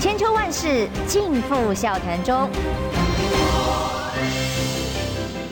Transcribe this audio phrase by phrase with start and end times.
[0.00, 2.48] 千秋万世尽付笑谈中。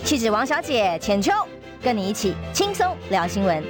[0.03, 1.31] 气质王小姐浅秋，
[1.83, 3.63] 跟你一起轻松聊新闻。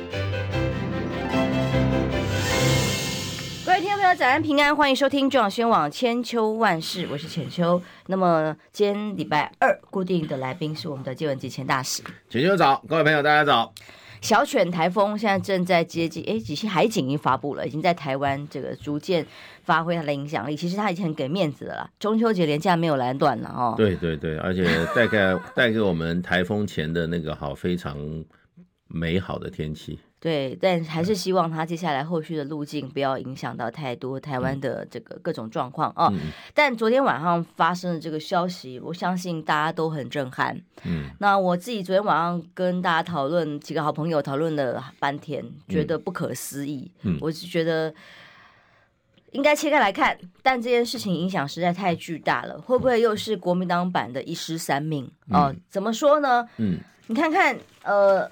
[3.67, 7.83] 各位听众朋友，早安平安，欢迎收听中广宣网千秋万世，我是浅秋。
[8.06, 12.04] 那么今天礼拜二，固定的来宾是我们的接吻节前大使。
[12.31, 13.72] 浅秋早，各位朋友大家早。
[14.21, 19.24] 小犬台风现在正在接近，哎，其实海警已经发布了，已经在台湾这个逐渐
[19.69, 20.56] 发挥他的影响力。
[20.56, 23.74] 其实他已经很给面子了啦，中秋节连假没有来断了哦。
[23.76, 24.64] 对对对，而且
[24.96, 25.18] 带给
[25.54, 28.24] 带给我们台风前的那个好非常
[28.86, 29.98] 美好的天气。
[30.20, 36.09] 对，但还是希望他接下来后续的路径不要影响到太多台湾的这个各种状况啊。
[36.12, 40.60] 嗯、但昨天晚上发生的这个消息，我相信大家都很震撼。
[40.84, 46.90] 嗯，那我自己昨天晚上跟大家讨论，几个好朋友讨论了半天，觉得不可思议。
[47.02, 47.95] 嗯，我是觉得
[49.32, 55.04] 应该切开来看，但这件事情影响实在太巨大了，会不会又是国民党版的一尸三命？
[55.30, 56.48] 哦、呃，怎么说呢？
[56.57, 58.30] 嗯，你看看，呃。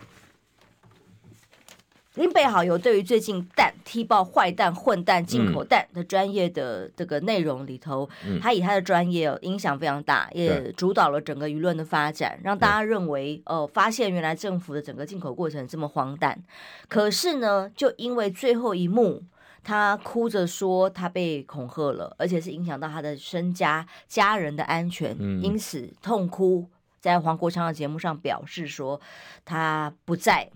[2.14, 16.42] 林北好友对于最近蛋踢爆坏蛋、混蛋、进口蛋的专业的这个内容里头，嗯、他以他的专业影响非常大，也主导了整个舆论的发展，让大家认为哦，发现原来政府的整个进口过程这么荒诞。
[16.88, 19.22] 可是呢，就因为最后一幕，
[19.66, 25.10] 他哭着说他被恐吓了，而且是影响到他的身家、家人的安全，
[25.42, 26.68] 因此痛哭，
[27.00, 29.00] 在黄国昌的节目上表示说
[29.44, 30.48] 他不在。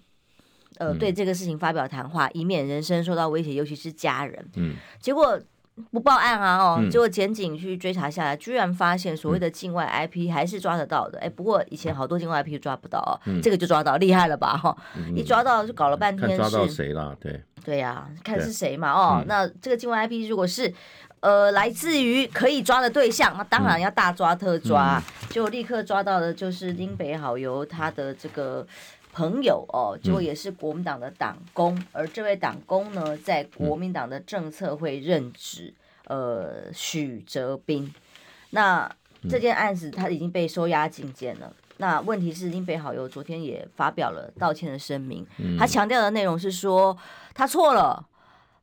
[0.78, 4.48] 呃，对这个事情发表谈话，以免人身受到威胁，尤其是家人。
[4.54, 5.38] 嗯，结果
[5.90, 11.18] 不报案啊，哦，结果检警去追查下来，居然发现所谓的境外 IP 还是抓得到的。
[11.20, 14.56] 哎，不过以前好多境外 IP 抓不到哦，这个就抓到，厉害了吧？
[14.56, 14.76] 哈，
[15.16, 17.16] 一抓到就搞了半天，抓到谁了？
[17.18, 18.92] 对，对呀，看是谁嘛？
[18.92, 20.72] 哦，那这个境外 IP 如果是
[21.20, 28.66] 呃来自于可以抓的对象，那当然要大抓特抓，就立刻抓到的就是林北好游他的这个。
[29.12, 35.74] 朋友哦，就也是国民党的党工，嗯、而这位党工呢，在国民党的政策会任职。
[36.12, 37.94] 嗯、呃，许哲斌，
[38.50, 38.90] 那
[39.28, 41.46] 这件案子他已经被收押进监了。
[41.46, 46.98] 嗯、那问题是，林北好友昨天也发表了道歉的声明，嗯、他强调的内容是说
[47.32, 48.04] 他错了。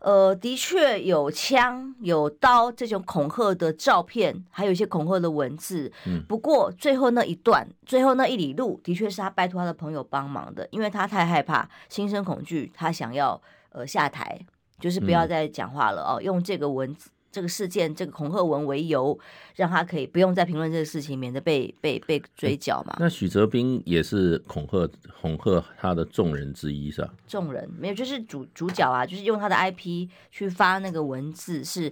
[0.07, 5.91] 呃，的确有枪有刀这种恐吓的照片，还有一些恐吓的文字。
[6.05, 13.41] 嗯，不过最后那一段，最后那一里路，的确是他拜托他的朋友帮忙的，因为他太害怕，心生恐惧，他想要
[13.71, 14.39] 呃下台，
[14.79, 17.09] 就是不要再讲话了哦，用这个文字。
[17.31, 19.17] 这个事件，这个恐吓文为由，
[19.55, 22.95] 让他可以不用再评论这个事情，免得被被被追缴嘛。
[22.99, 24.89] 那许哲斌也是恐吓
[25.21, 27.13] 恐吓他的众人之一是吧？
[27.27, 31.91] 众人没有，就是主主角啊，就是用他的 IP 去发那个文字，是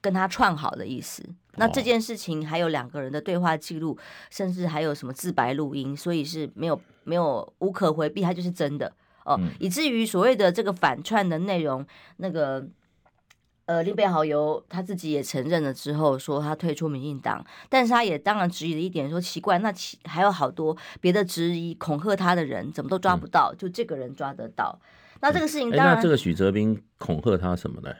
[0.00, 1.22] 跟他串好的意思。
[1.56, 3.96] 那这件事情还有两个人的对话记录，
[4.30, 8.90] 甚至还有什么自白录音，所以是没有没有无可回避，他就是真的
[9.24, 11.86] 哦，嗯、以至于所谓的这个反串的内容，
[12.16, 12.66] 那个。
[13.70, 24.76] 呃，林北好友他自己也承认了之后，说他退出民进党，但是他也当然质疑了一点，说奇怪，那其还有好多别的质疑恐吓他的人，怎么都抓不到，嗯、就这个人抓得到。
[25.20, 27.94] 那这个事情当然，那这个许哲斌恐吓他什么呢？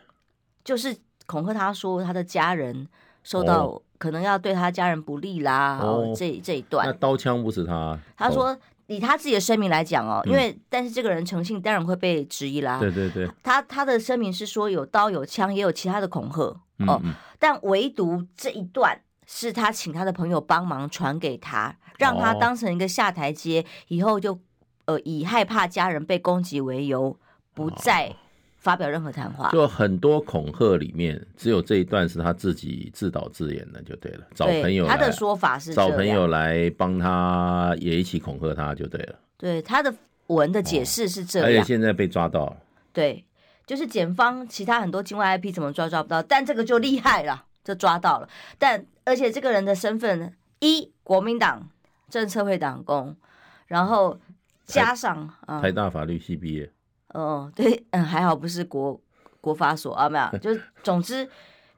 [0.64, 2.88] 就是恐吓他说他的家人
[3.22, 6.84] 受到、哦、可能要对他家人不利啦，哦，这这一段。
[6.84, 8.58] 那刀枪不是他，他说。
[8.90, 12.80] 以他自己的声明来讲哦，因为但是这个人诚信当然会被质疑啦。
[12.80, 16.42] 对对对，他他的声明是说有刀有枪也有其他的恐吓
[16.88, 17.00] 哦，
[17.38, 24.36] 但唯独这一段是他请他的朋友帮忙传给他，让他当成一个下台阶，以后就
[24.86, 27.16] 呃以害怕家人被攻击为由
[27.54, 28.16] 不再。
[28.60, 34.20] 发表任何谈话，就很多恐吓里面，只有这一段是他自己自导自演的，就对了。
[34.34, 39.18] 找朋友，他的说法是找朋友来帮他，也一起恐吓他，就对了。
[39.38, 39.92] 对，他的
[40.26, 41.48] 文的解释是这样。
[41.48, 42.56] 而且现在被抓到了。
[42.92, 43.24] 对，
[43.66, 48.28] 就是检方其他很多境外 IP 怎么抓抓不到，但这个就厉害了，就抓到了。
[48.58, 51.66] 但而且这个人的身份，一国民党
[52.10, 53.16] 政策会党工，
[53.68, 54.20] 然后
[54.66, 55.32] 加上
[55.62, 56.70] 台大法律系毕业。
[57.14, 59.00] 哦， 对，嗯，还好不是国
[59.40, 60.50] 国法所啊，没有，就
[60.82, 61.28] 总之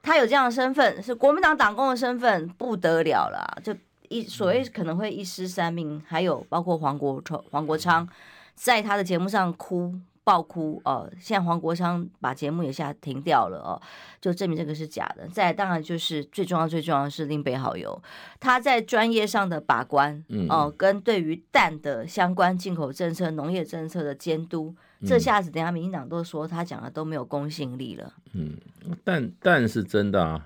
[0.01, 3.75] 他有这样的身份，是国民党党工的身份，不得了了，就
[4.09, 8.07] 一所谓可能会一尸三命，还有包括黄国昌，黄国昌
[8.53, 9.93] 在他的节目上哭。
[10.23, 11.09] 爆哭哦！
[11.19, 13.81] 现在黄国昌把节目也下停掉了哦，
[14.21, 15.27] 就证明这个是假的。
[15.27, 18.01] 再当然就是最重要、最重要的是林北好友，
[18.39, 28.13] 他在专业上的把关，嗯哦，跟对于蛋的相关进口政策、农业政策的监督，嗯、这下子等下民进党都说他讲的都没有公信力了。
[28.33, 28.57] 嗯，
[29.03, 30.45] 蛋蛋是真的啊，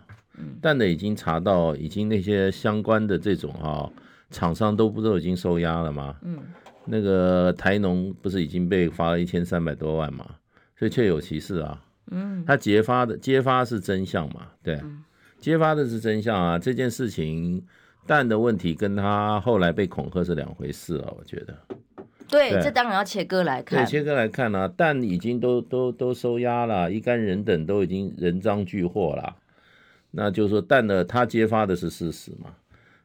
[0.60, 3.94] 蛋的已经查到，已经那些相关的这种哈、哦、
[4.32, 6.16] 厂商都不都已经收押了吗？
[6.24, 6.40] 嗯，
[6.88, 10.26] 那个台农不是已经被罚了一千三百多万嘛？
[10.78, 11.84] 所以确有其事啊。
[12.12, 14.48] 嗯，他揭发的揭发是真相嘛？
[14.64, 14.82] 对，
[15.40, 16.58] 揭发的是真相啊。
[16.58, 17.62] 这件事情
[18.06, 21.58] 蛋的问题跟他后来被恐吓是两回事啊，我觉得。
[22.30, 23.84] 对，这当然要切割来看。
[23.84, 29.36] 对，切割来看呢、啊，蛋已经都都都收押了，一干人等都已经人赃俱获了。
[30.12, 32.50] 那就是说，蛋的他揭发的是事实嘛，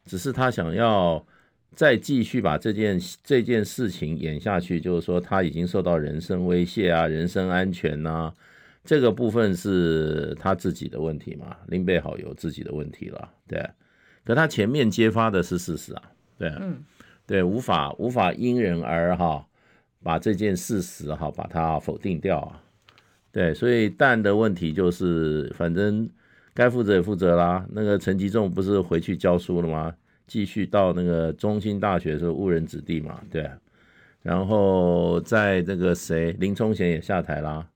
[0.04, 1.24] 只是他想要
[1.74, 8.34] 再继续把这件这件事情演下去，就是说他已经受到人身威胁啊，人身安全呐、啊，
[8.84, 13.64] 这个部分是他自己的问题嘛，林北好有自己的问题了，对。
[14.24, 16.02] 可他前面揭发的是事实啊，
[16.38, 16.82] 对，嗯。
[17.24, 19.46] 对，无法无法因人而哈，
[20.02, 22.60] 把这件事实哈把它否定掉啊。
[23.30, 26.10] 对，所以蛋的问题就是，反正
[26.52, 27.64] 该负责也负责啦。
[27.70, 29.94] 那个陈吉仲不是回去教书了吗？
[30.32, 33.20] 继续到那个中兴大学是误人子弟嘛？
[33.30, 33.50] 对。
[34.22, 37.66] 然后在那个谁林冲贤也下台啦，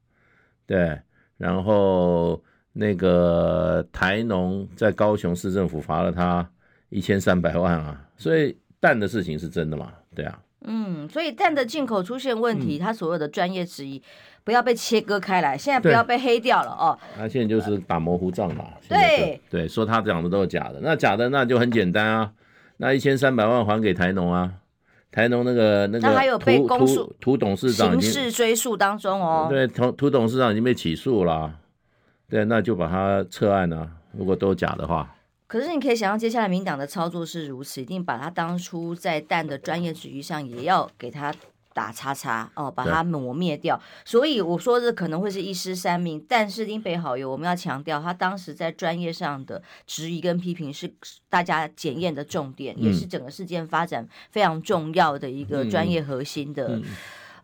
[0.64, 0.98] 对。
[1.36, 2.42] 然后
[2.72, 6.48] 那个台农在高雄市政府罚了他
[6.88, 8.56] 一千三百万啊，所以。
[8.78, 9.90] 蛋的事情是真的嘛？
[10.14, 14.00] 对啊，嗯，所以蛋的进口出现问题，他、嗯、所有的专业质疑
[14.44, 16.96] 不要被切割开来，现在不要被黑掉了哦。
[17.16, 18.66] 他现在就是打模糊仗嘛。
[18.86, 22.32] 对对，说他讲的都是假的，那假的那就很简单啊，
[22.78, 24.52] 那一千三百万还给台农啊，
[25.10, 29.46] 台农那个那个，那还有被公诉，涂董事长刑事追诉当中哦。
[29.48, 31.58] 对，涂涂董事长已经被起诉了，
[32.28, 35.14] 对，那就把他撤案啊，如果都假的话。
[35.46, 41.32] 可是你可以想象，接下来民党的操作是如此，一定把他当初在蛋的专业质疑上也要给他
[41.76, 43.78] 打叉叉哦，把它抹灭掉。
[44.02, 46.24] 所以我说这可能会是一尸三命。
[46.26, 50.90] 但是英北好友，我们要强调，他当时在专业上的质疑跟批评是
[51.28, 56.84] 大家检验的重点，嗯、也是整个事件发展非常重要的一个专业核心的、嗯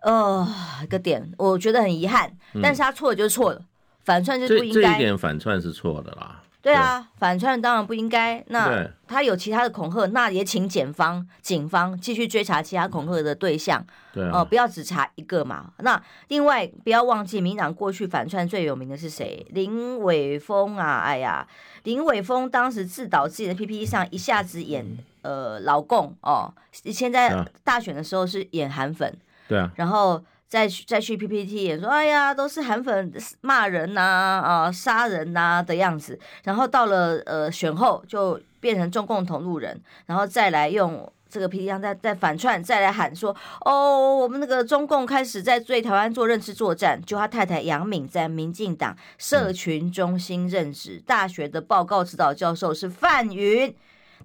[0.01, 0.49] 嗯、呃
[0.85, 1.31] 一个点。
[1.37, 3.63] 我觉得很遗憾，但是他错了就是错了，
[4.03, 4.93] 反串就是不应该。
[4.93, 6.42] 这一点反串是错的啦。
[6.63, 8.43] 对啊，对反串当然不应该。
[8.47, 13.85] 那他有其他的恐吓，那也请检方、警方继续追查其他恐吓的对象。
[14.15, 15.73] 对哦、啊呃，不要只查一个嘛。
[15.79, 19.45] 那另外不要忘记，民党过去反串最有名的是谁？
[19.51, 21.01] 林伟峰啊！
[21.01, 21.45] 哎呀，
[21.83, 24.87] 林伟峰当时自导自己的 PPT 上一下子演
[25.23, 29.19] 呃老共哦，现在大选的时候是演韩粉。
[29.49, 29.71] 对啊。
[29.75, 30.23] 然后。
[30.53, 33.11] 再去再去 PPT 也说，哎呀，都是韩粉
[33.41, 43.35] 骂人呐啊，杀、呃、人呐、啊、的样子，然后到了呃选后就变成中共同路人，然后再来用这个 PPT 上再再反串，再来喊说，
[43.65, 53.75] 哦，我们那个中共开始在对台湾做认知作战，就他太太杨敏在民进党社群中心任职，嗯、大学的报告指导教授是范云。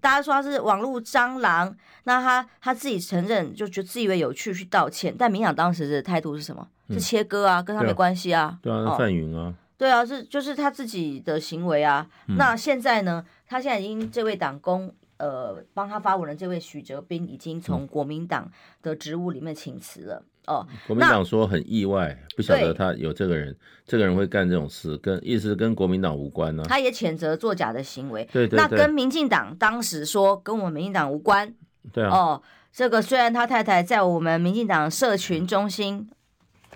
[0.01, 5.15] 大家说他是网络蟑螂，那他他自己承认，就觉得自以为有趣去道歉。
[5.17, 6.67] 但民进党当时的态度是什么？
[6.89, 8.57] 是切割啊，跟他没关系啊。
[8.61, 9.53] 对啊，范云啊。
[9.77, 12.07] 对啊，是就是他自己的行为啊。
[12.27, 13.25] 嗯、那现在呢？
[13.45, 18.51] 他现在已经这位党工，呃，帮他发文的这位许哲斌，已经从国民党
[18.81, 20.23] 的职务里面请辞了。
[20.47, 23.55] 哦，国民党说很意外，不晓得他有这个人，
[23.85, 26.67] 这个人会干这种事，跟意思跟国民党无关呢、啊。
[26.67, 28.23] 他也谴责作假的行为。
[28.31, 28.57] 对，对对。
[28.57, 31.53] 那跟民进党当时说跟我们民进党无关。
[31.91, 32.09] 对啊。
[32.09, 36.09] 哦，这个虽然他太太在我们民进党社群中心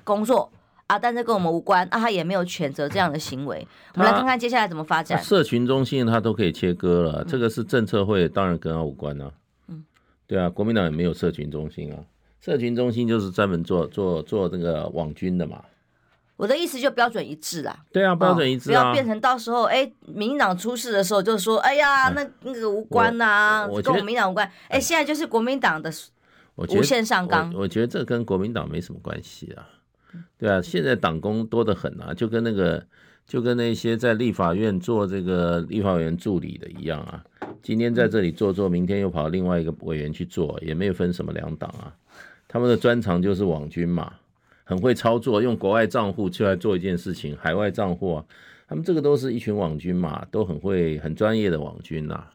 [0.04, 0.52] 工作
[0.88, 3.66] 啊，但是跟我们无关啊，他也没有谴责这样的行为。
[3.94, 5.24] 我们来看看接下来怎么发展。
[5.24, 9.32] 社群中心他都可以切割了，嗯、这个是政策会，当然跟他无关啊。
[9.70, 9.86] 嗯。
[10.28, 12.00] 对啊，国民党也没有社群中心啊。
[12.42, 15.64] 社群中心就是专门做做做那个网军的嘛。
[16.38, 17.86] 我的意思就标准一致啦。
[17.92, 24.52] 对啊，标准一致啊，不要变成到时候哎，民进党出事的时候就说，哎呀，那那个无关呐，跟我们民党无关。
[24.68, 25.94] 哎，现在就是国民党的
[26.56, 27.54] 无限上纲。
[27.54, 29.70] 我觉得这跟国民党没什么关系啊。
[30.40, 32.84] 对啊，现在党工多得很啊，就跟那个
[33.28, 37.24] 就跟那些在立法院做这个立法委员助理的一样啊。
[37.62, 41.94] 今天在这里做做，明天又跑另外一个委员去做，也没有分什么两党啊。
[42.54, 44.12] 他们的专长就是网军嘛，
[44.66, 48.26] 很会操作，用国外账户出来做一件事情，海外账户啊，
[48.68, 52.26] 他们这个都是一群网军嘛，都很会、很专业的网军呐。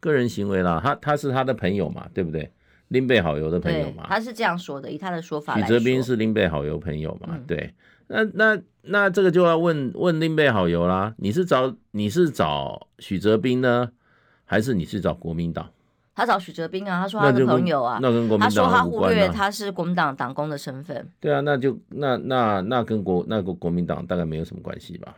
[0.00, 2.52] 个人行为啦，他他是他的朋友嘛，对不对？
[2.88, 7.72] 林北好友的朋友嘛，他是这样说的，以他的说法来说，许哲斌是林北好友朋友嘛，嗯、对。
[8.08, 13.92] 那那那这个就要问问林北好友啦，你是找你是找许哲斌呢，
[14.44, 15.70] 还是你是找国民党？
[16.14, 21.08] 他找许哲斌啊，他说他的朋友啊，那跟国民党他说他忽略他是国民党党工的身份。
[21.20, 25.14] 对啊，那就那那那跟国那个国民党大概没有什么关系吧？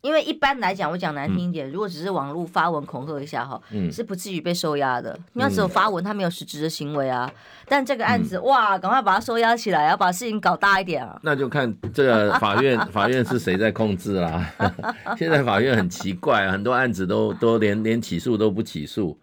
[0.00, 5.18] 因为一般来讲，我讲难听一点，嗯、如果只是网络发文恐吓一下哈，嗯、是不至于被收押的。
[5.32, 7.28] 你要只有发文，他没有实质的行为啊。
[7.66, 11.18] 但这个案子，嗯、哇，赶快把他收押起来，要把事情搞大一点啊。
[11.24, 14.48] 那就看这个 法院，法院是谁在控制啦。
[15.18, 19.18] 现在法院很奇怪，很多案子都都连连起诉都不起诉，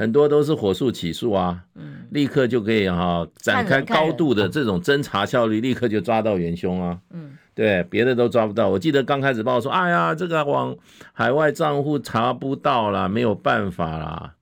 [0.00, 6.98] 很多都是火速起诉啊，嗯、立刻就可以哈展开高度的这种侦查效率，立刻就抓到元凶啊。
[7.10, 7.36] 嗯。
[7.54, 8.70] 对，别的都抓不到。
[8.70, 10.74] 我记得刚开始报说，哎呀，这个往
[11.12, 14.36] 海外账户查不到啦，没有办法啦。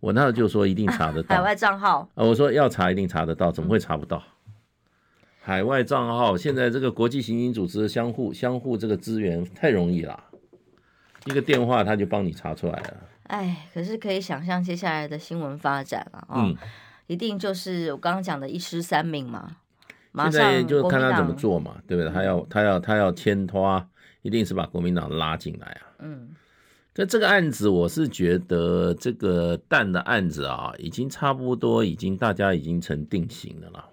[0.00, 1.36] 我那时候就说一定查得到。
[1.36, 4.20] 海外账号啊，我说要查一定查得到，怎么会查不到？
[5.40, 10.24] 海外账号现在这个国际刑警组织相互相互这个资源太容易了，
[11.26, 12.96] 一个电话他就帮你查出来了。
[13.24, 16.56] 哎，可是可以想象接下来的新闻发展了啊，哦、嗯，
[17.06, 19.56] 一定就是我刚刚讲的一尸三命嘛。
[20.30, 22.12] 现在就看他怎么做嘛，对不对？
[22.12, 23.84] 他要他要他要牵拖，
[24.22, 25.82] 一定是把国民党拉进来啊。
[25.98, 26.28] 嗯，
[26.94, 33.84] 这这个案子，我是觉得这个蛋的案子啊，已经差不多，已经大家已经成定型了啦。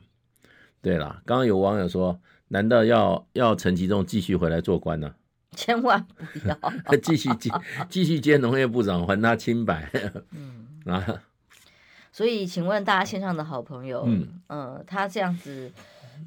[0.80, 2.20] 对啦，刚刚有网友说，
[2.50, 5.16] 难道要要陈其仲继续回来做官呢？
[5.56, 6.58] 千万不要，
[7.02, 7.50] 继续接
[7.90, 9.90] 继续接农业部长，还他清白。
[10.32, 10.68] 嗯。
[10.86, 11.22] 啊，
[12.12, 15.72] 所以请问大家线上的好朋友，嗯呃，他这样子。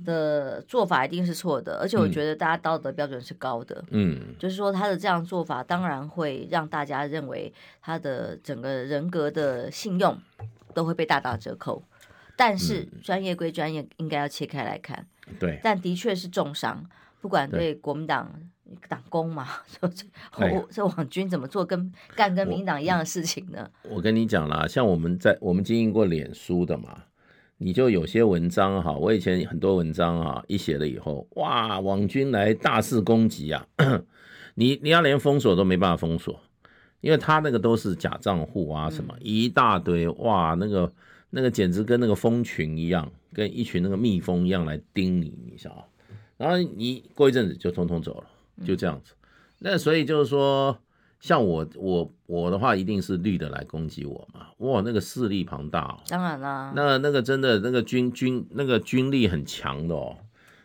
[0.04, 10.21] 的做法一定是错的，而且我觉得大家道德标准是高的，嗯，就是说他的这样做法当然会让大家认为他的整个人格的信用
[10.75, 11.81] 都会被大打折扣，
[12.35, 15.07] 但是专业归专业，应该要切开来看，
[15.38, 16.85] 对，但的确是重伤，
[17.21, 18.33] 不管对国民党
[18.88, 20.06] 党工嘛，说这
[20.71, 23.71] 这网军怎么做跟干跟民进党一样的事情呢？
[23.83, 27.04] 我，我跟你讲啦，像我们在我们经营过脸书的嘛。
[27.56, 33.64] 你就有些文章哈，我以前很多文章哈，一写了以后，哇，网军来大肆攻击啊，
[34.56, 36.38] 你你要连封锁都没办法封锁，
[37.00, 40.92] 因为他那个都是假账户啊，什么一大堆，哇，那个
[41.30, 45.85] 那个简直跟那个蜂群一样，跟一群那个蜜蜂一样来叮你，你晓得，
[46.37, 48.26] 然后你过一阵子就通通走了，
[48.65, 49.15] 就这样子，
[49.59, 50.79] 那所以就是说。
[51.21, 54.49] 像我我我的话，一定是绿的来攻击我嘛？
[54.59, 60.19] 哇，那个势力庞大哦，当然啦，那那个真的那个军军那个军力很强的哦。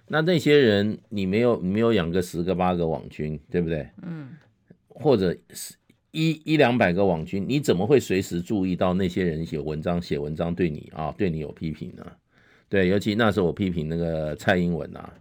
[0.07, 3.89] 那那些人，你没有你没有养个十个八个网军，对不对？
[4.01, 4.31] 嗯，
[4.89, 5.75] 或者是
[6.11, 12.05] 一一两百个网军，你怎么会随时注意到那些人写文章写文章对你啊对你有批评呢？
[12.67, 15.13] 对，尤其那时候我批评那个蔡英文啊，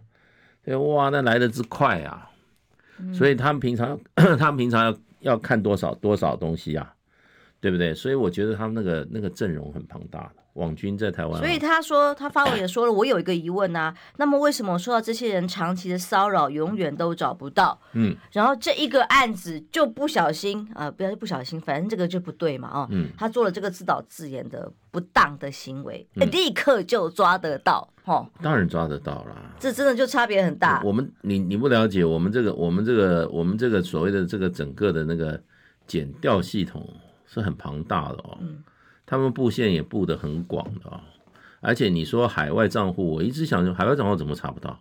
[0.65, 2.29] 对哇，那来的之快啊，
[3.13, 4.97] 所以他们平常 他们平常要。
[5.21, 6.95] 要看多少多少东西啊，
[7.59, 7.93] 对不对？
[7.93, 11.37] 所以我觉得他们那个那个阵容很庞大的网军在台湾。
[11.39, 17.79] 所以他说他发文也说了，我有一个疑问啊，那么为什么说到这些人长期的骚扰，永远都找不到？
[17.93, 30.81] 嗯，然后这一个案子就不小心啊、呃，不要不小心，反正这个就不对嘛，哦，嗯，他做了这个自导自演的不当的行为，嗯、立刻就抓得到，哦，当然抓得到啦，这真的就差别很大。
[30.83, 35.41] 我们你你不了解我们这个我们这个我们这个所谓的这个整个的那个
[35.87, 36.87] 检调系统
[37.25, 38.63] 是很庞大的哦，嗯，
[39.09, 41.01] 他们布线也布得很广的哦，
[41.61, 44.79] 而且你说海外账户，我一直想说海外账户怎么查不到？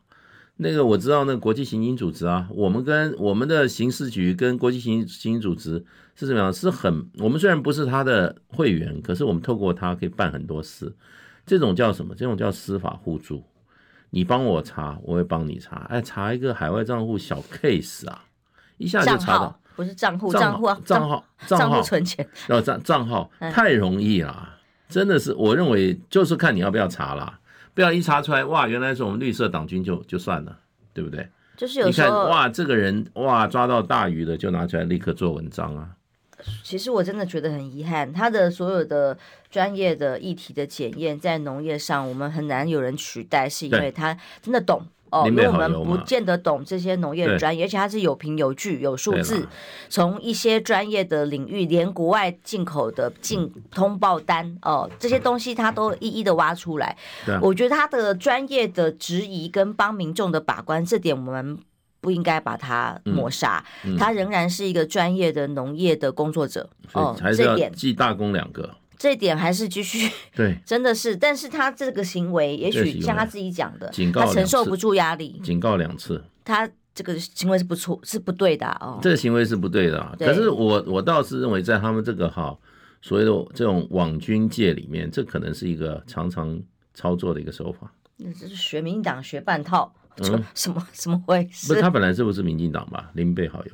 [0.58, 5.82] 那个我知道，那个国际刑警组织啊，我们跟我们的刑事局跟国际刑刑警组织
[6.14, 6.52] 是怎么样？
[6.52, 10.94] 是很，我们虽然不是他的会员，可是我们透过他可以办很多事。
[11.46, 12.14] 这种叫什么？
[12.14, 13.42] 这种叫司法互助。
[14.10, 15.86] 你帮我查，我会帮你查。
[15.88, 18.24] 哎，查一个海外账户小 case 啊，
[18.76, 19.58] 一下就查到。
[19.78, 22.28] 不是账户，账户账号账号存钱。
[22.48, 24.56] 要 账账号太容易了，
[24.88, 27.38] 真的是，我认为就是看你要不要查啦。
[27.74, 30.58] 不要一查出来，哇，原来是我们绿色党军就就算了，
[30.92, 31.28] 对不对？
[31.56, 35.90] 就是有时候，你看，哇，这个人哇抓到大鱼了，就拿出来立刻做文章啊。
[36.64, 39.16] 其实我真的觉得很遗憾，他的所有的
[39.48, 44.82] 专业的议题的检验，在农业上我们很难有人取代，是因为他真的懂。
[45.10, 49.48] 哦，因为我们不见得懂这些农业专业，而且它是有凭有据、有数字，
[49.88, 56.96] 从一些专业的领域，连国外进口的进通报单哦，这些东西它都一一的挖出来。
[57.40, 61.58] 我觉得他的专业的质疑跟帮民众的把关，这点我们
[62.00, 63.64] 不应该把它抹杀。
[63.98, 68.70] 他仍然是一个专业的农业的工作者哦，这点记大功两个。
[68.98, 78.98] 这点还是继续 对， 真的是，但是他这个行为，也许像他自己讲的，他承受不住压力，警告两次，他这个行为是不错，是不对的哦。
[79.00, 82.58] 这个行为是不对的，啊，可是我我倒是认为，在他们这个哈
[83.00, 86.60] 所谓的这种网军界里面，这可能是一个常常
[86.92, 87.92] 操作的一个手法。
[88.16, 91.68] 那这是学民进党学半套，嗯， 什么什么回事？
[91.68, 93.12] 不是他本来是不是民进党吧？
[93.14, 93.72] 林贝好友。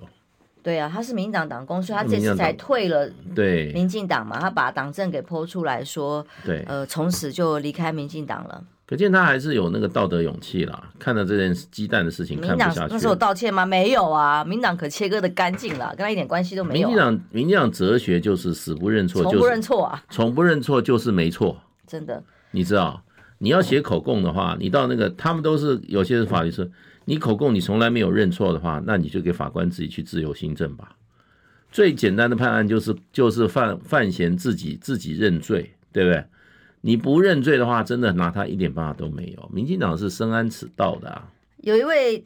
[0.65, 3.09] 对啊，他是民进党党工，所以他这次才退了。
[3.35, 8.65] 对，民进党嘛，他把党政给剖出来说，对，呃，从此就离开民进党了。
[8.87, 10.91] 可见他还是有那个道德勇气啦。
[10.99, 12.95] 看到这件鸡蛋的事情，看不下去。
[12.95, 13.65] 那是有道歉吗？
[13.65, 16.91] 没有啊，民党可切割的干净了，跟他一点关系都没有、啊。
[16.91, 21.57] 民进党，民进党哲学就是死不认错，从不认错啊，从不认错就是没错。
[21.87, 23.03] 真的，你知道，
[23.39, 26.71] 你要写口供的话，你到那个他们都是有些是法律是，
[27.05, 30.97] 你口供你从来没有认错的话，那你就给法官自己去自由心证吧。
[31.71, 36.25] 最简单的判案就是就是犯范闲自己自己认罪，对不对？
[36.83, 39.51] 你不认罪的话，真的拿他一点办法都没有。
[39.53, 41.31] 民进党是深谙此道的啊。
[41.59, 42.25] 有一位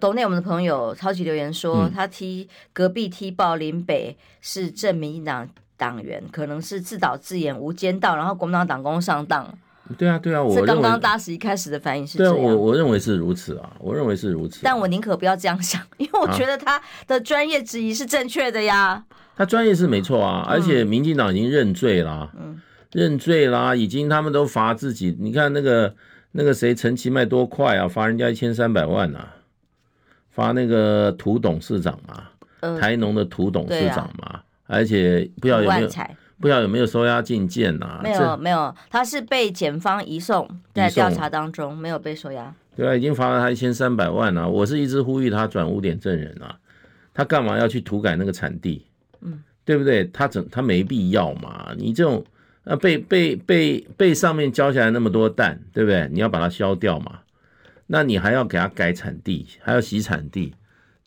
[0.00, 9.56] 抖内我们的朋友超级留言说，嗯、他踢隔壁踢爆林北是正民进党党员，可能是自导自演无间道，然后国民党党工上当。
[9.96, 14.60] 对啊，对啊，我刚刚大使一开始的反应是这样，对我我认为是如此啊，我认为是如此啊。
[14.64, 18.78] 但我宁可不要这样想，因为我觉得他的专业质疑是正确的呀。
[18.78, 19.04] 啊、
[19.36, 22.60] 他专业是没错啊，而且民进党已经认罪啦，嗯，
[22.92, 25.16] 认罪啦，已经他们都罚自己。
[25.18, 25.94] 你看那个
[26.32, 29.36] 那个谁陈其迈多快啊，罚人家一千三百万啊，
[30.30, 32.24] 罚那个涂董事长嘛，
[32.60, 35.88] 呃、台农的涂董事长嘛，啊、而且不知道有没有。
[36.40, 38.00] 不知道有没有收押禁见呐、啊？
[38.02, 42.54] 没有，没有，他是被检方移送，在调查当中没有被收押。
[42.76, 44.48] 对啊，已经罚了他一千三百万了、啊。
[44.48, 46.56] 我是一直呼吁他转污点证人啊，
[47.12, 48.86] 他干嘛要去涂改那个产地？
[49.20, 50.04] 嗯，对不对？
[50.12, 51.72] 他整他没必要嘛。
[51.76, 52.24] 你这种
[52.62, 56.08] 啊，被被被被上面浇下来那么多蛋，对不对？
[56.12, 57.18] 你要把它消掉嘛？
[57.88, 60.54] 那你还要给他改产地，还要洗产地。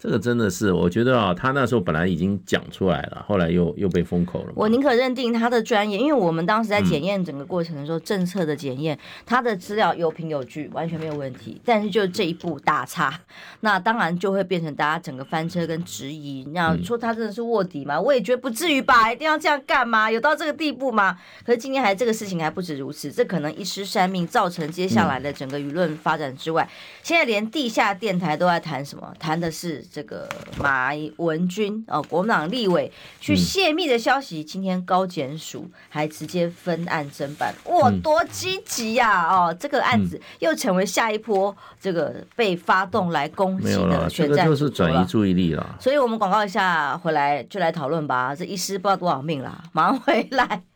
[0.01, 4.53] 这个真的是，我觉得啊，他那时候本来已经讲出来了，后来又又被封口了。
[4.55, 11.62] 我宁可认定他的专业，因为我们当时在检验整个过程的时候，嗯、政策的检验，他的资料有凭有据，完全没有问题。
[11.63, 13.13] 但是就这一步大差，
[13.60, 16.43] 那当然就会变成大家整个翻车跟质疑。
[16.48, 18.01] 你要说他真的是卧底吗？
[18.01, 20.10] 我也觉得不至于吧，一定要这样干吗？
[20.10, 21.15] 有到这个地步吗？
[21.46, 26.73] 可是今天还这个事情还不止如此，这可能一失三命，造成接下来的整个舆论发展之外，嗯、
[27.04, 29.13] 现在连地下电台都在谈什么？
[29.19, 29.86] 谈的是。
[29.91, 39.27] 这个马文君哦，国民党立委去泄密的消息，今天高检署还直接分案侦办，哇，多积极呀！
[39.27, 45.75] 哦，这个案子又成为下一波这个被发动来攻击的选战，就是转移注意力了。
[45.80, 48.34] 所以我们广告一下，回来就来讨论吧。
[48.34, 50.62] 这一尸不知道多少命了，马上回来。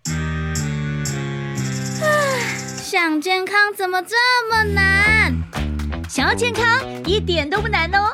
[2.84, 4.16] 想健康怎么这
[4.50, 5.34] 么难？
[6.08, 8.14] 想要健康一点都不难哦。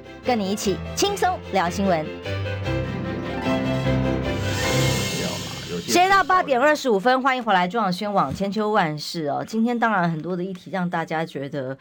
[0.23, 2.05] 跟你一起轻松聊新闻。
[5.81, 9.43] 时间到八点二十五分，欢迎回来中央宣网千秋万世哦。
[9.45, 11.75] 今天当然很多的议题让大家觉得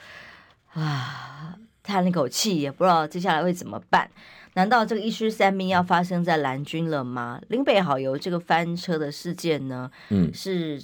[0.73, 4.11] 啊，叹了一口气，也不知道接下来会怎么办。
[4.55, 7.41] 难道这个一尸三命要发生在蓝军了吗？
[7.49, 9.91] 林北好油这个翻车的事件呢？
[10.09, 10.83] 嗯，是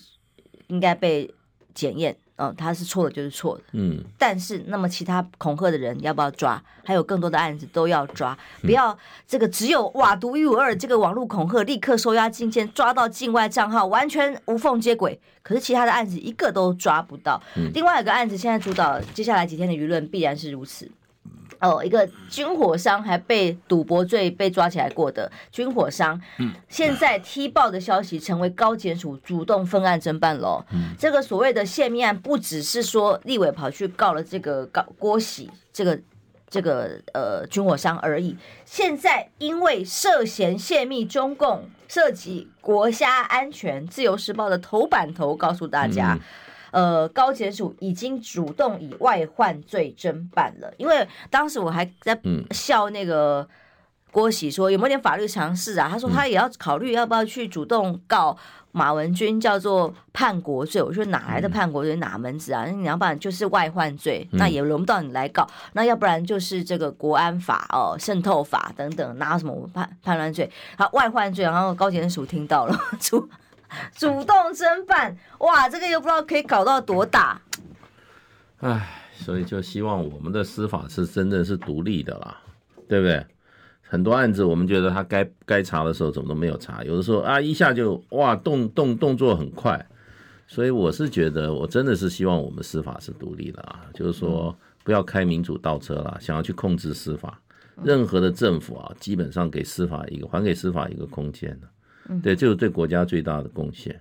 [0.66, 1.35] 应该被
[1.75, 2.16] 检验。
[2.37, 3.64] 嗯，他是错的，就是错的。
[3.72, 6.62] 嗯，但是那么其他恐吓的人要不要抓？
[6.85, 8.96] 还有更多的案子都要抓，不要
[9.27, 15.18] 这个只有瓦独一无二，这个网络恐吓立刻收押禁见，抓到境外账号完全无缝接轨。
[15.42, 17.42] 可是其他的案子一个都抓不到。
[17.57, 20.90] 嗯，另外有个案子现在主导接下来几天的舆论必然是如此。
[21.61, 30.64] 哦，一个军火商还被赌博罪被抓起来过的军火商，嗯，现在踢爆的消息成为高检署主动分案侦办喽。
[30.73, 35.99] 嗯，这个所谓的泄密案，不只是说立委跑去告了这个告郭喜这个
[36.49, 46.14] 这个呃军火商而已，现在因为涉嫌泄密中共，涉及国家安全，自由时报的头版头告诉大家。
[46.14, 46.21] 嗯
[46.71, 52.19] 呃，高检署已经主动以外患罪侦办了，因为当时我还在
[52.51, 53.47] 笑那个
[54.11, 55.89] 郭喜说有没有点法律常识啊？
[55.91, 58.37] 他说他也要考虑要不要去主动告
[58.73, 60.83] 马文君，叫做叛国罪。
[60.83, 61.97] 我说哪来的叛国罪？
[61.97, 62.65] 哪门子啊？
[62.67, 65.47] 那你要不然就是外患罪，那也轮不到你来告。
[65.73, 70.51] 那要不然就是这个国安法哦、渗透法等等，哪有什么叛叛乱罪？
[70.77, 73.27] 好，外患罪，然后高检署听到了出。
[73.97, 77.41] 主动侦办，哇，这个又不知道可以搞到多大。
[78.61, 82.39] 唉，所以就希望我们的司法是真的是独立的啦，
[82.89, 83.25] 对不对？
[83.89, 89.87] 很多案子我们觉得他该该查的时候怎么都没有查，有的时候啊一下就哇动动动作很快，
[90.49, 97.41] 所以我是觉得我真的是希望我们司法是独立的啊，就是说不要开民主倒车了，想要去控制司法，
[97.85, 101.57] 任何的政府啊，基本上给司法一个还给司法一个空间
[102.23, 103.99] 对，就是对国家最大的贡献。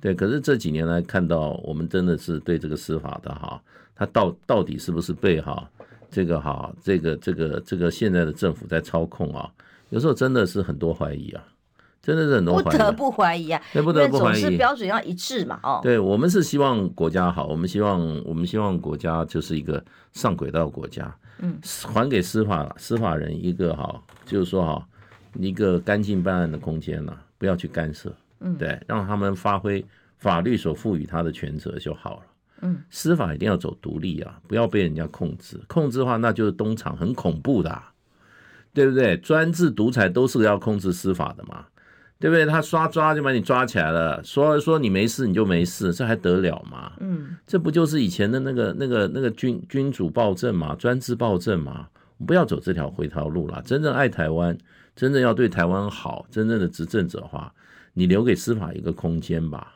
[0.00, 3.60] 对，可是这几年来看到，我们真的是对这个司法的哈，
[3.94, 5.68] 它到到底是不是被哈
[6.10, 9.50] 这个哈这个这个这个现在的政府在操控啊？
[9.90, 11.44] 有时候真的是很多怀疑啊，
[12.02, 21.58] 真的是很多怀疑，不得不怀疑啊，对，不得不怀疑，总是标准要一致嘛，哦，对，我们是希望国家好，我们希望我们希望国家就是一个上轨道国家，嗯，
[21.92, 24.88] 还给司法司法人一个哈，就是说哈
[25.34, 28.14] 一个干净办案的空间了，不要去干涉。
[28.40, 29.84] 嗯，对，让他们发挥
[30.18, 32.22] 法律所赋予他的权责就好了。
[32.62, 35.60] 嗯，司法一定要走独立啊，不要被人家控制。
[35.68, 37.92] 控制的话，那就是东厂很恐怖的啊，
[38.72, 39.16] 对不对？
[39.18, 41.66] 专制独裁都是要控制司法的嘛，
[42.18, 42.46] 对不对？
[42.46, 46.92] 他刷抓就把你抓起来了，说说你没事你就没事，这还得了吗？
[47.00, 51.88] 嗯，这不就是以前的那个那个那个君君主暴政嘛，专制暴政嘛？
[52.26, 53.62] 不要走这条回头路了。
[53.66, 54.56] 真正爱台湾，
[54.96, 57.52] 真正要对台湾好，真正的执政者的话。
[57.98, 59.74] 你留给司法一个空间吧。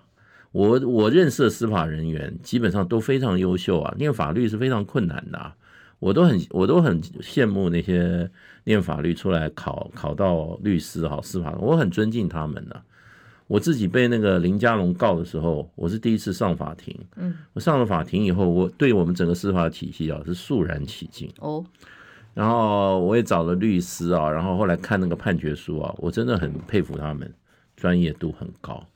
[0.52, 5.56] 我我认识的司法人员基本上都非常优秀啊，念法律是非常困难的啊。
[6.00, 8.30] 我都很我都很羡慕那些
[8.64, 12.82] 念法律出来考考到律师哈，司法我很尊敬他们的。
[13.46, 16.94] 我自己被那个林佳龙告的时候，我是第一次上法庭。
[17.16, 21.64] 嗯，我上了法庭以后，我对我们整个司法体系啊是肃然起敬哦。
[22.34, 27.32] 然后我也找了律师啊，然后后来看那个判决书啊，我真的很佩服他们。
[27.76, 28.86] 专业度很高，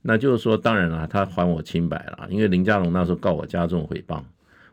[0.00, 4.22] 那就是说，当然了，他还我清白了，因为林佳龙那时候告我加重诽谤，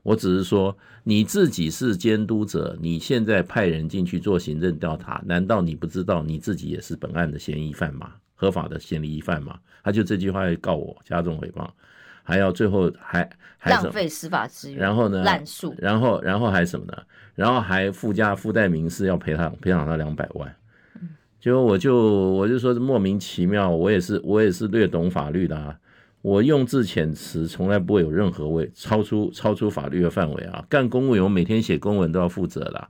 [0.01, 8.13] 我只是说你自己是监督者，你现在派人进去做行政调查，难道你不知道你自己也是本案的嫌疑犯吗？
[8.33, 9.59] 合法的嫌疑犯吗？
[9.83, 11.67] 他就这句话要告我加重诽谤，
[12.29, 16.93] 还要最后还还浪费司法资源，然后呢，滥诉，然后然后还什么呢？
[17.33, 20.55] 然后还附加附带民事要赔他赔偿他两百万。
[21.39, 25.75] 结果我就我就说是莫名其妙，我也是我也是略懂法律的啊，
[26.21, 30.63] 我用字遣词从来不会有任何位超出超出法律的范围啊。
[30.69, 32.87] 干公务员，我每天写公文都要负责的。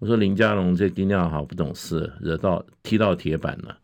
[0.00, 3.78] 我说林佳龙这丁亮好不懂事，惹到踢到铁板了，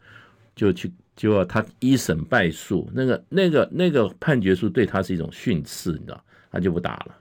[0.54, 7.14] 就去就要他一审败诉，那个那个那个判决书对他是一种训斥，你知道，他就不打了。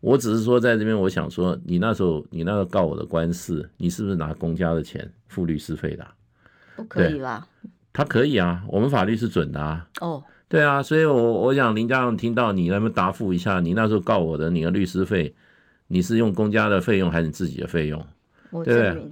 [0.00, 6.06] 我只是说在这边，我想说，你那时候你那个告我的官司，你是不是拿公家的钱付律师费的？
[6.76, 7.48] 不可以吧，
[7.94, 9.88] 他可以啊，我们法律是准的啊。
[10.02, 15.34] 哦，对啊，所以我，我我想林佳龙听到你能不能答复一下，你那时候告我的你的律师费，
[15.86, 18.06] 你是用公家的费用还是你自己的费用？
[18.50, 19.10] 我这边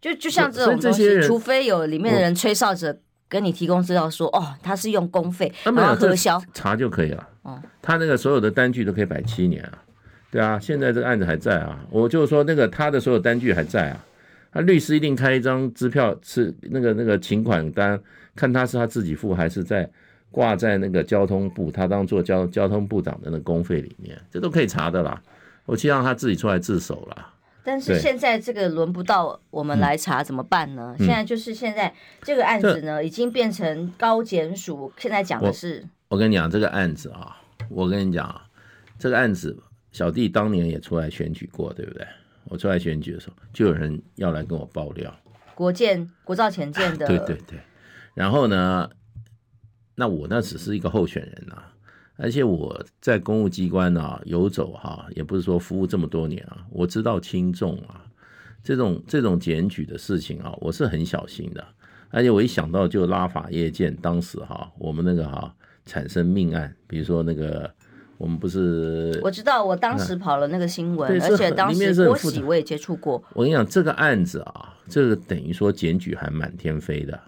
[0.00, 2.98] 就就像这种东西，除非有里面的人吹哨者
[3.34, 7.28] 跟你提供资料说，哦，他是用公费，然后核销查就可以了。
[7.42, 9.82] 哦，他那个所有的单据都可以摆七年啊。
[10.30, 14.04] 对啊，现在这个案子还在啊，我就说那个他的所有单据还在啊。
[14.52, 18.00] 他律师一定开一张支票，是那个那个请款单，
[18.36, 19.90] 看他是他自己付还是在
[20.30, 25.20] 挂在那个交通部，他当做交交通部长的那个公费里面，这都可以查的啦。
[25.66, 27.33] 我希望他自己出来自首了。
[27.64, 30.94] 但是现在这个轮不到我们来查，怎么办呢？
[30.98, 36.16] 嗯、现在就是现在这个案子呢，已经变成高检署现在讲的是我。
[36.16, 38.46] 我跟你讲这个案子啊，我跟你讲啊，
[38.98, 39.58] 这个案子
[39.90, 42.06] 小弟当年也出来选举过，对不对？
[42.44, 45.12] 我出来选举的时候，就有人要来跟我爆料，
[45.54, 47.58] 国建国造前建的，对对对。
[48.12, 48.90] 然后呢，
[49.94, 51.62] 那我那只是一个候选人呐，
[52.16, 58.04] 而且我在公务机关啊游走哈，也不是说服务这么多年啊，我知道轻重啊，
[58.62, 61.64] 这种这种检举的事情啊，我是很小心的。
[62.10, 67.70] 而且我一想到就拉法叶舰当时哈，我们那个哈产生命案，比如说那个。
[68.16, 73.22] 我们不是，我知道，我当时跑了那个新闻，而且当时郭喜我也接触过。
[73.34, 77.20] 我跟你讲，这个案子啊，这个等于说检举还满天飞的，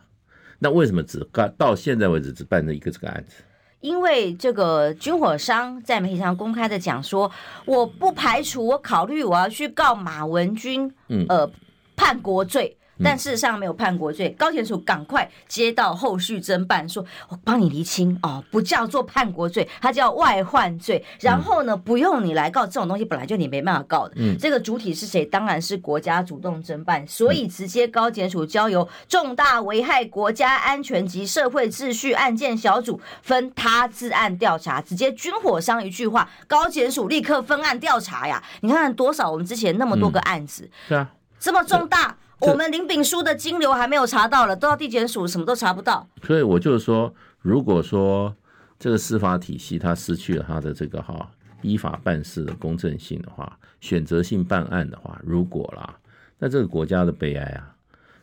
[0.61, 3.42] 那为什么只干到现在为止只办了一个这个案子？
[3.87, 7.31] 因为这个军火商在媒体上公开的讲说，
[7.64, 11.49] 我不排除我考虑我要去告马文君，嗯，呃，
[11.94, 12.77] 叛国罪。
[13.02, 21.04] 但事实上没有叛国罪，高检署赶快接到后续侦办，说我帮你厘清哦，不叫做叛国罪，它叫外患罪。
[21.20, 24.14] 然后呢，不用你来告这种东西，本来就你没办法告的。
[24.16, 25.24] 嗯，这个主体是谁？
[25.24, 38.42] 当然是国家主动侦办，所以直接高检署交由重大危害国家安全及社会秩序案件小组分他自案调查，直接军火商一句话，高检署立刻分案调查呀。
[38.61, 42.16] 你看看多少我们之前那么多个案子，是啊，这么重大。
[42.40, 46.07] 我们林炳书的金流还没有查到了，都要地检署，什么都查不到。
[46.22, 48.35] 所以我就是说，如果说
[48.79, 51.31] 这个司法体系它失去了它的这个哈
[51.62, 55.96] 依法办事的公正性的话，选择性办案的话，如果啦，
[56.38, 57.75] 那这个国家的悲哀啊，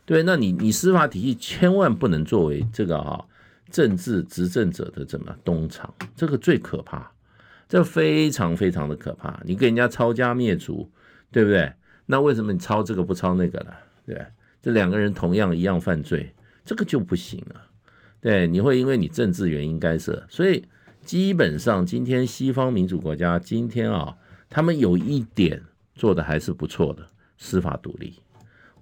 [0.06, 3.26] 对，那你你司法体系千万不能作为这个哈
[3.70, 7.10] 政治执政者的怎么东厂，这个最可怕，
[7.68, 9.40] 这非常非常的可怕。
[9.44, 10.88] 你给人家抄家灭族，
[11.32, 11.72] 对不对？
[12.06, 13.72] 那为什么你抄这个不抄那个呢？
[14.06, 14.24] 对，
[14.60, 17.60] 这两个人同样一样犯罪，这个就不行了。
[18.20, 20.64] 对，你会因为你政治原因干涉，所以
[21.02, 24.16] 基本上今天西方民主国家今天啊，
[24.48, 25.62] 他们有一点
[25.94, 27.06] 做的还是不错的，
[27.38, 28.20] 司法独立。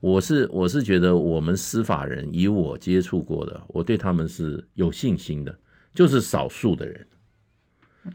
[0.00, 5.56] 我是我是觉得我们司法人以我接触过的，我对他们是有信心的，
[5.94, 7.06] 就是少数的人，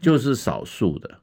[0.00, 1.18] 就是少数的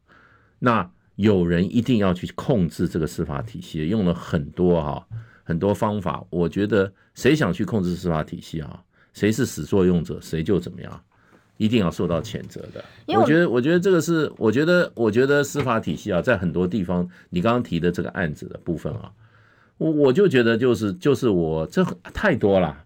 [0.59, 0.91] 那。
[1.17, 5.07] 有人一定要去控制这个司法体系，用了很多哈
[5.45, 6.21] 很多方法。
[6.29, 11.01] 我觉得谁想去控制司法体系啊，谁是始作俑者，谁就怎么样，
[11.55, 12.83] 一定要受到谴责的。
[13.07, 19.09] 我觉得，我觉得这个是，我觉得，我觉得司法体系啊，在很多地方，你刚刚提的这个案子的部分啊，
[19.77, 21.81] 我我就觉得就是就是我这
[22.13, 22.83] 太多了，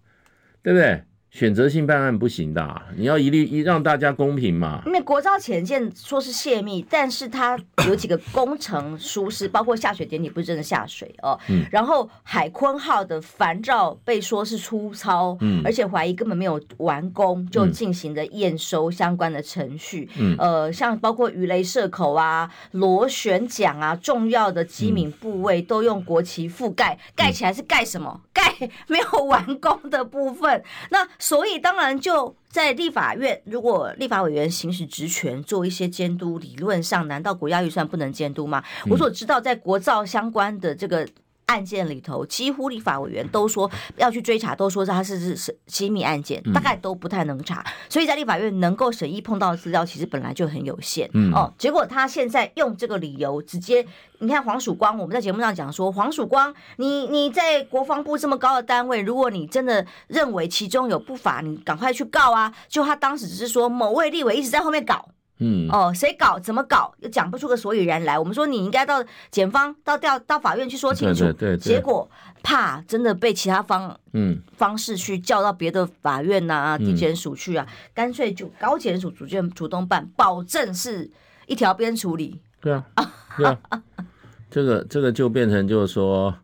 [0.62, 1.04] 对不对？
[1.32, 4.82] 选择性办案不行的，啊，你要一律一让大家公平嘛。
[4.86, 11.40] 因为国造潜舰说是泄密，但是它有几个工程疏失，包括下水典礼不是真的下水哦。
[11.50, 11.64] 嗯。
[11.72, 20.10] 然后海鲲号的帆罩被说是粗糙，嗯，而且怀疑根本没有完工就进行的验收相关的程序。
[20.18, 20.36] 嗯。
[20.40, 28.22] 呃，像包括鱼雷射口啊、螺旋桨啊，重要的机敏部位都用国旗覆盖，盖起来是盖什么？
[28.34, 28.42] 盖
[28.88, 30.64] 没有完工的部分。
[30.90, 38.64] 那所以当然就在立法院，如果立法委员行使职权做一些监督，理论上难道国家预算不能监督吗？
[38.90, 41.08] 我所知道，在国造相关的这个。
[41.50, 47.66] 案件里头，几乎立法委员都说要去追查，都说他是是是机密案件，大概都不太能查。
[47.90, 51.10] 所以在立法院能够审议碰到的资料，其实本来就很有限。
[51.14, 53.84] 嗯哦，结果他现在用这个理由直接，
[54.20, 62.54] 你看黄曙光，我们在节目上讲说，黄曙光，你你在国防部这么高的单位，如果你真的认为其中有不法，你赶快去告啊！
[62.68, 65.10] 就他当时只是说某位立委一直在后面搞。
[65.40, 68.20] 嗯哦，谁搞怎么搞，又讲不出个所以然来。
[68.20, 71.24] 我们说你应该到检方到调到法院去说清楚。
[71.24, 71.58] 对对对。
[71.58, 72.10] 结果
[72.44, 81.10] 怕真的被其他方嗯方式去叫到别的法院呐、啊、地检署去啊，干脆就高检署主卷主动办，保证是
[81.48, 82.42] 一条边处理。
[82.60, 83.82] 对啊，对啊，
[84.52, 86.36] 这个这个就变成就是说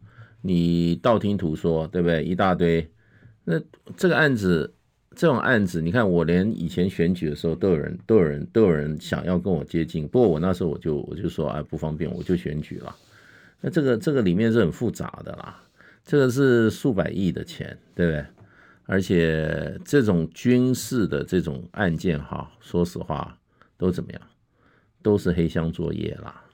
[0.41, 2.23] 你道听途说，对不对？
[2.23, 2.89] 一大堆，
[3.43, 3.59] 那
[3.97, 4.73] 这个案子。
[5.15, 10.07] 这种案子，你看，我连以前选举的时候都有人、都有人、都有人想要跟我接近。
[10.07, 12.95] 不过我那时候我就我就说，哎，不方便，我就选举了。
[13.61, 15.63] 那这个这个里面是很复杂的啦，
[16.03, 18.25] 这个是数百亿的钱，对不对？
[18.85, 23.35] 而且这种军事的这种案件，哈，说实话
[23.77, 24.21] 都怎么样，
[25.01, 26.44] 都是黑箱作业啦。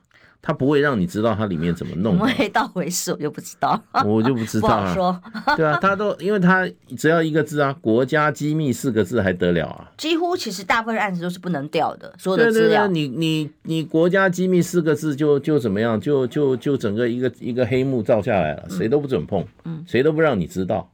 [0.41, 4.93] 他不会让你知道它里面怎么弄，怎么黑道回事，我就不知道，我就不知道啊。
[4.93, 5.21] 说，
[5.55, 9.91] 对啊，他都因为他只要一个字啊， 国家机密四个字还得了啊？
[9.97, 12.87] 几乎其实大部分案子都是不能调的，所有的资料。
[12.87, 15.99] 你你你国家机密四个字就就怎么样？
[16.01, 20.89] 就就就整个一个一个黑幕罩下来了，谁都不准碰，嗯，谁都不让你知道。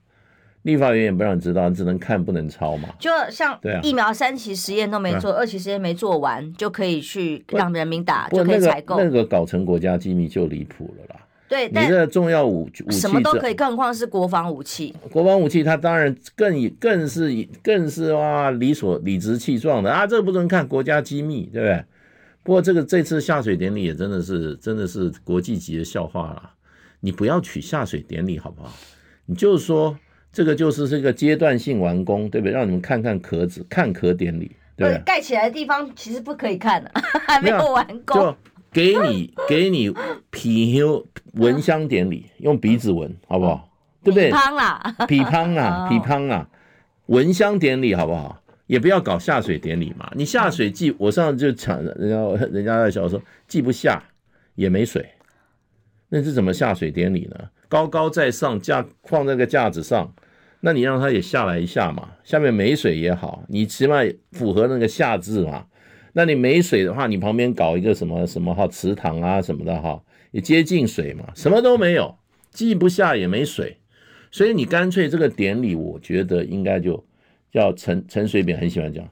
[0.68, 2.90] 立法院也不让你知道，你只能看不能抄嘛。
[3.00, 8.98] 就像疫苗三期实验都没做，二期实验没做完，就可以去让人民打，就可以采购。
[8.98, 11.22] 那个搞成国家机密就离谱了啦。
[11.48, 14.94] 对，你这重要武武器什么都可以，更何况是国防武器。
[15.10, 21.86] 国防武器，它当然更更是更是哇理所理直气壮的啊，这个不能看国家机密，对不对？
[22.44, 26.52] 不过这个这次下水典礼也真的是真的是国际级的笑话了。
[27.00, 28.70] 你不要取下水典礼好不好？
[29.28, 29.98] 你就是说。
[30.38, 32.54] 这个就是这个阶段性完工，对不对？
[32.54, 35.02] 让你们看看壳子，看壳典礼，对不对？
[35.04, 36.92] 盖起来的地方其实不可以看的，
[37.26, 38.22] 还没有完工。
[38.22, 38.36] 就
[38.72, 39.92] 给你 给你
[40.30, 43.68] 皮香闻香典礼，用鼻子闻，好不好？
[44.04, 44.30] 对不对？
[44.30, 46.48] 皮香啦， 皮香啊，皮香啊，
[47.08, 48.40] 闻香典礼好不好？
[48.68, 50.08] 也不要搞下水典礼嘛。
[50.14, 54.04] 你下水既，我上次就抢人家，人家在笑说，既不下
[54.54, 55.04] 也没水，
[56.10, 57.50] 那是怎么下水典礼呢？
[57.68, 60.14] 高高在上架放在个架子上。
[60.62, 63.98] 那你让他也下来一下嘛，下面没水也好，你起码
[64.32, 65.66] 符合那个下字嘛。
[66.14, 72.18] 那你没水的话，你旁边搞一个什么什么哈池塘啊什么的哈，也接近水嘛，什么都没有，
[72.50, 73.78] 既不下也没水，
[74.32, 77.06] 所以你干脆这个典礼，我觉得应该就
[77.52, 79.08] 叫陈陈水扁很喜欢讲，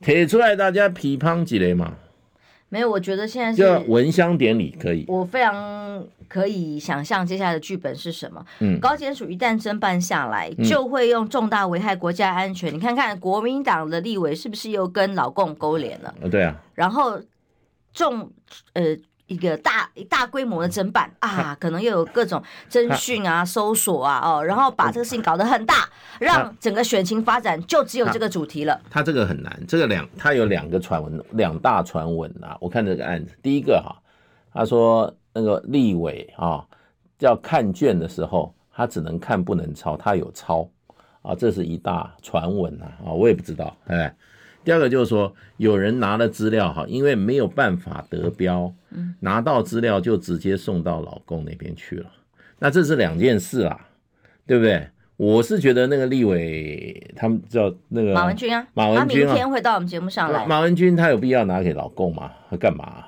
[0.00, 1.96] 贴出来大家批判几类嘛。
[2.68, 5.04] 没有，我觉得现在是就闻香典礼可以。
[5.08, 8.44] 我非常可以想象接下来的剧本是什么。
[8.60, 12.72] 嗯，高检署一旦侦办下来，就会用重大危害国家安全。
[12.72, 16.14] 嗯、你看看国民党的立委是不是又跟老共勾连了？
[16.30, 16.56] 对啊。
[16.74, 17.20] 然后
[17.92, 18.30] 重
[18.72, 18.96] 呃。
[19.26, 25.88] 一个大大规模的侦办啊，可能又有各种侦讯啊、搜索啊，哦，然后把这个事情搞得很大，
[26.20, 28.80] 让整个选情发展就只有这个主题了。
[28.88, 32.56] 他这个很难，这个两他有两个传闻，两大传闻啊。
[32.60, 33.96] 我看这个案子，第一个哈，
[34.54, 36.64] 他说那个立委啊，
[37.18, 40.68] 要看卷的时候，他只能看不能抄，他有抄
[41.22, 44.14] 啊，这是一大传闻啊，啊，我也不知道，哎。
[44.66, 48.74] 第二个就是说，有人拿了资料哈，因为没有办法得标，
[49.20, 52.10] 拿到资料就直接送到老公那边去了。
[52.58, 53.88] 那这是两件事啊，
[54.44, 54.88] 对不对？
[55.16, 60.44] 我是觉得那个立委他们叫那个马文君啊，马文君啊，他明天会到我们节目上来。
[60.46, 62.32] 马文君他有必要拿给老公吗？
[62.50, 63.05] 他干嘛？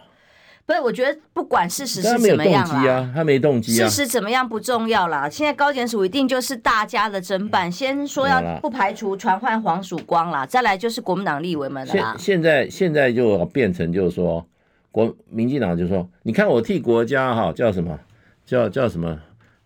[0.69, 3.89] 不是，我觉得不管事实是怎么样啊，他没动机啊。
[3.89, 5.27] 事实怎么样不重要啦。
[5.27, 12.15] 现在高检署一定就是大家的侦办，先说要不排除传唤黄曙光啦，再来就是国民党立委们啦。
[12.19, 14.47] 现现在现在就变成就是说，
[14.93, 17.99] 国民进党就说，你看我替国家哈叫什么
[18.45, 19.19] 叫叫什么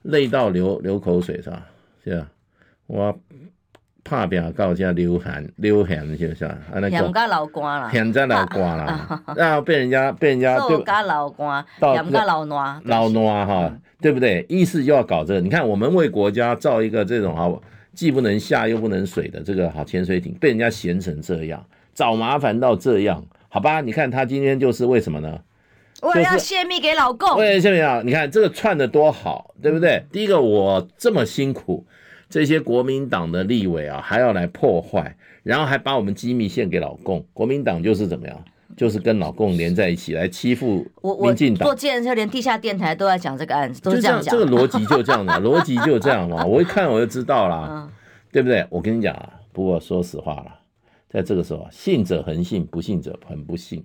[0.03, 1.67] 累到流流口水是吧？
[2.05, 2.31] 是啊？
[2.87, 3.19] 我。
[4.05, 14.45] 怕病到这流汗流汗就是 啊，那个咸老瓜啦，咸在老瓜啦，然后被人家被人家就加老瓜，咸加老暖老暖哈，对不对？
[14.49, 15.41] 意思就要搞这个。
[15.41, 17.49] 你看，我们为国家造一个这种哈，
[17.95, 23.81] 既不能下又不能水的这个好潜水艇，被人家嫌成这样，找麻烦到这样，好吧？
[23.81, 25.38] 你看他今天就是为什么呢？
[26.01, 27.38] 我要泄密给老公。
[27.38, 28.03] 为什么呀？
[28.05, 30.05] 你看这个串的多好，对不对？
[30.11, 31.87] 第一个，我这么辛苦。
[32.33, 37.23] 这些国民党的立委啊，还要来破坏，然后还把我们机密献给老共。
[37.35, 38.42] 国民党就是怎么样，
[38.75, 40.87] 就是跟老共连在一起来欺负
[41.21, 41.68] 民进党。
[41.68, 44.35] 做建设，连地下电台都在讲这个案子，都是这样讲。
[44.35, 46.42] 这个逻辑就这样的， 逻辑就这样嘛。
[46.47, 47.90] 我一看我就知道啦，嗯、
[48.33, 48.66] 对不对？
[48.71, 50.59] 我跟你讲啊，不过说实话了，
[51.11, 53.85] 在这个时候，信者恒信，不信者很不信。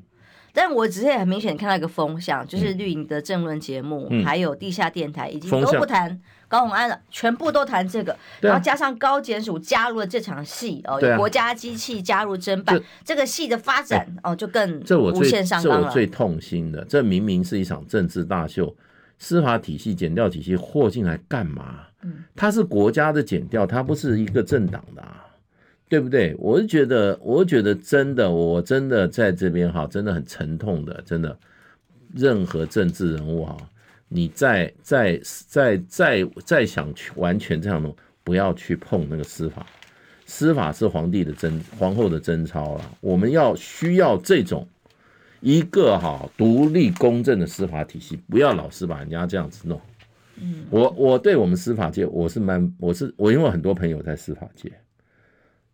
[0.53, 8.13] 但我只是很明显看到一个风向，就是绿营的政论节目，嗯、还有地下电台，已经都不谈高虹安了，全部都谈这个。
[8.13, 14.79] 啊、然后加上高检署加入了这场戏哦，有国家机器加入侦办，这，这个戏的发展哦，就更
[15.13, 15.81] 无限上纲了。
[15.81, 18.75] 这我最痛心的，这明明是一场政治大秀，
[19.17, 21.81] 司法体系、检调体系和进来干嘛？
[22.03, 25.23] 嗯，它是国家的检调，它不是一个政党的啊。
[25.89, 26.35] 对不对？
[26.37, 31.37] 我是觉得，我觉得真的，我真的在这边哈，真的很沉痛的，真的。
[32.13, 33.55] 任何政治人物哈，
[34.09, 39.65] 你再再再再再想去完全这样弄，不要去碰那个司法。
[40.25, 42.91] 司法是皇帝的贞皇后的贞操了。
[43.01, 44.67] 我们要需要这种
[45.39, 49.79] 一个哈独立公正的司法体系，不要老是把人家这样子弄。
[50.39, 54.71] 嗯，我我对我们司法界，我是蛮我是我因为很多朋友在司法界。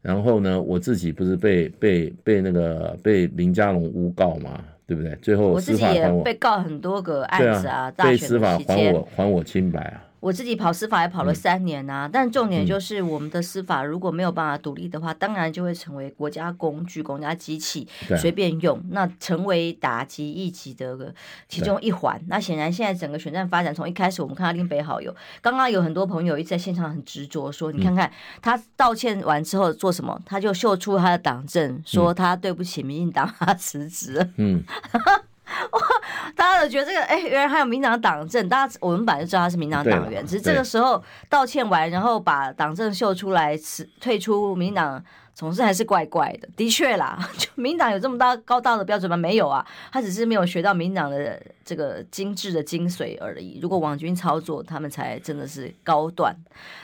[0.01, 5.15] 然后呢，我自己不是被被被那个被林佳龙诬告嘛，对不对？
[5.21, 10.03] 最后司法还我，我自己也被告很多个案子啊，啊被司法还我还我清白啊。
[10.23, 17.85] 我自己跑司法也跑了三年呐、啊，嗯、但重点就是我们的司法如果没有办法独立的话，嗯、当然就会成为国家工具、国家机器，
[18.17, 21.13] 随便用，那成为打击异己的
[21.49, 22.23] 其中一环。
[22.27, 28.09] 那显然现在整个选战发展，从一开始我们看到林北好友，刚刚有很多朋友一直在现场很执着说，你看看
[28.41, 34.31] 他道歉完之后做什么，他就秀出他的党证，说他对不起民进党，他辞职。
[34.37, 34.63] 嗯。
[35.71, 35.81] 哇！
[36.35, 45.03] 大家都觉得这个，哎，原来还有民党党政，大家我们本来就知道他是民党党员，只是这个时候道歉完，然后把党政秀出来，辞退出民党。
[45.33, 49.17] 总是还是怪怪的，的确啦， 就民党有这么大高大的标准吗？
[49.17, 53.59] 没有啊，他只是没有学到民党的这个精致的精髓而已。
[53.61, 56.35] 如果网军操作，他们才真的是高段。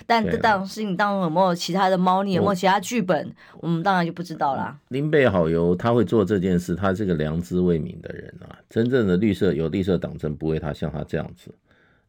[0.08, 4.76] 但这档事情当中有没有其他的猫腻，有没有其他剧本，我，我们当然就不知道啦。
[4.88, 8.58] 林北好友他会做这件事，他是个良知未泯的人啊。
[8.70, 11.54] 真正的绿色有绿色党政，不会他像他这样子，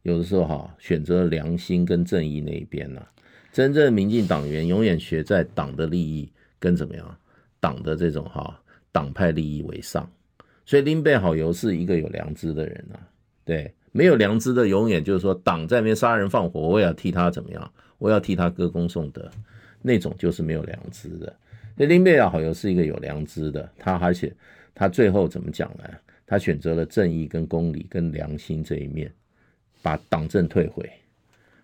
[0.01, 3.05] 有的时候哈选择良心跟正义那一边呢、啊。
[3.51, 7.17] 真正民进党员永远学在党的利益跟怎么样，
[7.59, 8.57] 党的这种哈
[8.91, 10.09] 党派利益为上，
[10.65, 12.99] 所以林北好游是一个有良知的人啊，
[13.43, 19.29] 对，没有良知的永远就是说党在那边杀人放火，我也要替他怎么样，我要替他歌功颂德，
[19.81, 21.27] 那种就是没有良知的。
[21.75, 24.31] 所以林北好游是一个有良知的，他而且
[24.73, 25.83] 他最后怎么讲呢？
[26.25, 29.11] 他选择了正义跟公理跟良心这一面，
[29.81, 30.89] 把党政退回。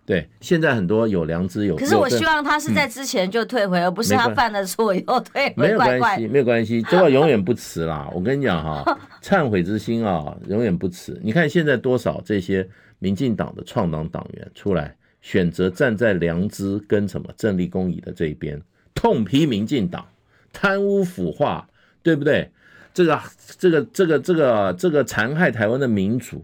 [0.08, 1.76] 对，现在很多有良知有。
[1.76, 5.54] 可是我希望他是在之前就退回，嗯、而不是他犯了错以后退回。
[5.58, 8.10] 没有关系，没有关系，这个永远不迟啦。
[8.16, 11.20] 我跟你讲哈，忏悔之心啊，永远不迟。
[11.22, 12.66] 你看现在多少这些
[13.00, 18.62] 民进党的创党党员出来，选择站在良知跟什么正立公义的这一边，
[18.96, 20.08] 痛批民进党
[20.54, 21.68] 贪污腐化，
[22.02, 22.50] 对不对？
[22.94, 23.22] 这个
[23.60, 26.42] 这个这个这个这个残害台湾的民主，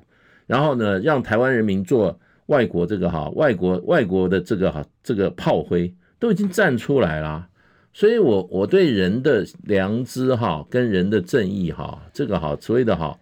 [0.47, 7.47] 然后呢，让台湾人民做外国这个哈外国外国的这个哈这个炮灰，都已经站出来了。
[7.93, 13.17] 所以我我对人的良知哈跟人的正义哈这个哈所谓的哈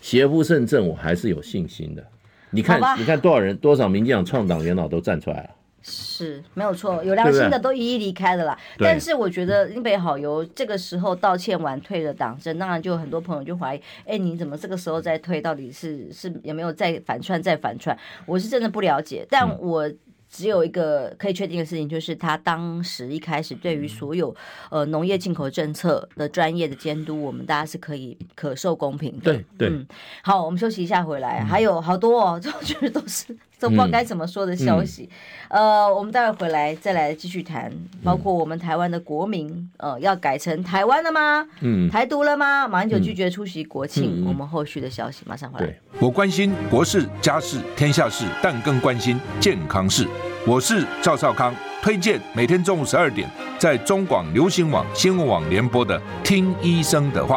[0.00, 2.04] 邪不胜正，我还是有信心的。
[2.50, 5.50] 你看你看多少人多少民进党创党元老都站出来了。
[5.82, 8.58] 是没有错，有良心的都一一离开了啦。
[8.76, 15.40] 对对，但是我觉得林北好游这个时候道歉完退了党证，当然就很多朋友就怀疑，哎，你怎么这个时候再退？
[15.40, 17.96] 到底是是有没有再反串再反串？
[18.26, 19.86] 我是真的不了解，但我。
[19.88, 19.98] 嗯
[20.32, 24.32] 只有一个可以确定的事情，就是他当时一开始对于所有
[24.70, 29.24] 呃农业进口政策的专业的监督，我们大家是可以可受公平的。
[29.24, 29.84] 对对、嗯，
[30.22, 33.36] 好，我们休息一下，回来还有好多哦，这就是都是。
[33.60, 35.08] 都不知道该怎么说的消息，
[35.48, 37.70] 呃，我们待会回来再来继续谈，
[38.02, 41.46] 包括我们台湾的国民，呃，要改成台湾了吗？
[41.60, 42.66] 嗯，台独了吗？
[42.66, 45.74] 马英九拒绝出席国庆，嗯、我们后续的消息马上回来。
[46.00, 50.08] 我关心国事、家事、天下事，但更关心健康事。
[50.46, 57.36] 我是赵少康，推荐每天中午十二点在中广流行网、新闻网联播的《听医生的话》。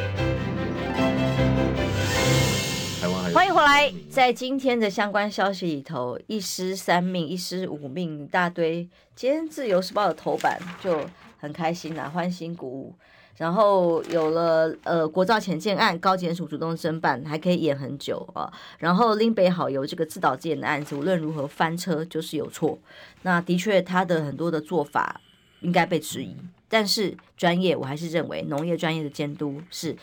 [3.33, 8.87] 欢迎回来，在今天的相关消息里头，一尸三命，一尸五命，一大堆。
[9.15, 10.99] 今天《自由时报》的头版就
[11.39, 12.93] 很开心呐、啊，欢欣鼓舞。
[13.37, 18.51] 然后有了呃国造潜舰案，高检署主动侦办，还可以演很久啊。
[18.79, 22.77] 然后林北好游这个自导自演的案子，无论如何翻车就是有错。
[23.21, 25.21] 那的确他的很多的做法
[25.61, 26.35] 应该被质疑，
[26.67, 29.95] 但是专业我还是认为农业专业的监督是。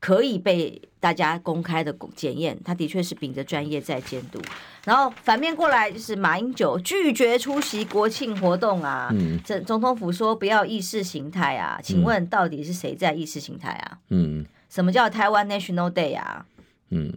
[0.00, 4.40] 可以被大家公开的检验，他的确是秉着专业在监督。
[4.86, 13.98] 然后反面过来就是马英九拒绝出席国庆活动啊，这、嗯、总统府说不要意识形态啊，请问到底是谁在意识形态啊？
[14.08, 16.46] 嗯，什么叫台湾 National Day 啊？
[16.88, 17.12] 嗯，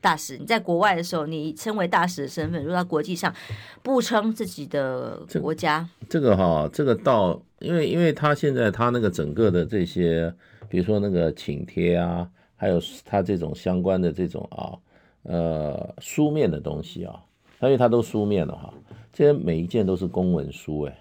[0.00, 3.34] 大使你在国外的时候，你称为大使的身份，如果到国际上
[3.82, 10.32] 不称自己的国家，这个哈，这个到因为因为他现在他那个整个的这些。
[10.68, 14.76] 比如说那个请帖啊，还有他这种相关的这种啊，
[15.22, 17.22] 呃，书面的东西啊，
[17.60, 18.72] 因为他都书面的哈，
[19.12, 20.98] 这些每一件都是公文书哎，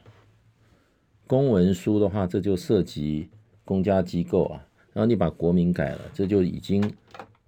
[1.26, 3.30] 公文书的话，这就涉及
[3.66, 6.82] 公家机构啊，然后你把国名改了，这就已经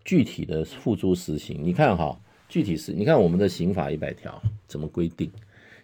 [0.04, 1.60] 具体的付诸实行。
[1.64, 5.32] 你看哈，具体是，你看我们的刑法一百条怎么规定？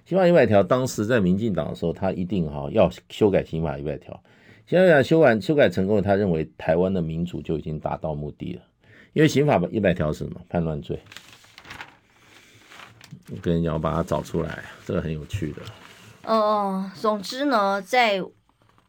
[0.05, 4.21] 刑法一百条当时在民进党的时候，他一定哈要修改刑法一百条。
[4.67, 8.61] 现在修完修改成功，他认为台湾的民主就已经达到目的了，
[9.13, 10.41] 因为刑法一百条是什么？
[10.49, 10.99] 叛乱罪。
[13.31, 15.61] 我跟你讲，我把它找出来，这个很有趣的。
[16.23, 18.23] 哦，总之呢，在。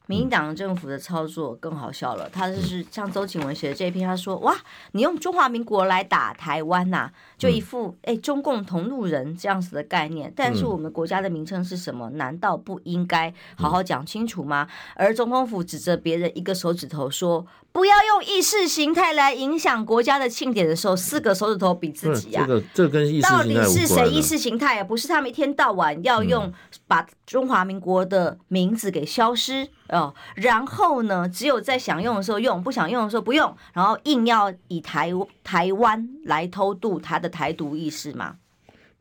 [0.06, 4.56] 民进党政府的操作更好笑了，他就是像周景文写的这一篇，他说：“哇，
[4.92, 10.32] 你用中华民国来打台湾呐、啊，就一副哎、欸、中共同路人这样子的概念。
[10.36, 12.08] 但是我们国家的名称是什么？
[12.10, 17.46] 难道不应该好好讲清楚吗？”而总统府指着别人一个手指头说。
[17.76, 22.42] 不要用意识形态来影响国家的庆典的时候，四个手指头比自己啊！
[22.46, 24.84] 这个这跟意识形态到底是谁意识形态啊？
[24.84, 26.50] 不是他们一天到晚要用
[26.86, 35.12] 把中华民国的名字给消失哦，然后呢，只有在想用的时候用，不想用的时候不用，然后硬要以台
[35.44, 38.36] 台湾来偷渡他的台独意识吗？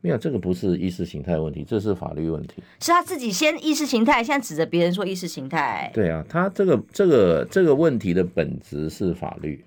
[0.06, 2.62] 没有，这个不是意识形态问题，这是法律问题。
[2.80, 5.90] 是他自己先意识形态，现在指着别人说意识形态。
[5.92, 9.64] 对啊，他这个这个这个问题的本质是法律，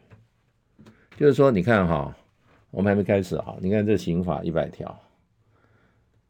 [1.18, 2.16] 就是说，你看哈，
[2.72, 4.98] 我们还没开始哈，你看这刑法一百条，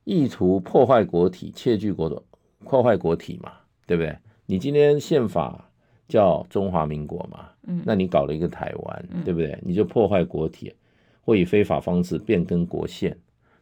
[0.06, 2.20] 意图破坏国体、窃据国土、
[2.66, 3.52] 破坏国体嘛，
[3.86, 4.18] 对不对？
[4.48, 5.70] 你今天宪法
[6.08, 9.56] 叫中华民国嘛，嗯，那你搞了一个台湾，嗯、对不对？
[9.62, 10.74] 你就破坏国体，
[11.22, 13.16] 或以非法方式变更国宪。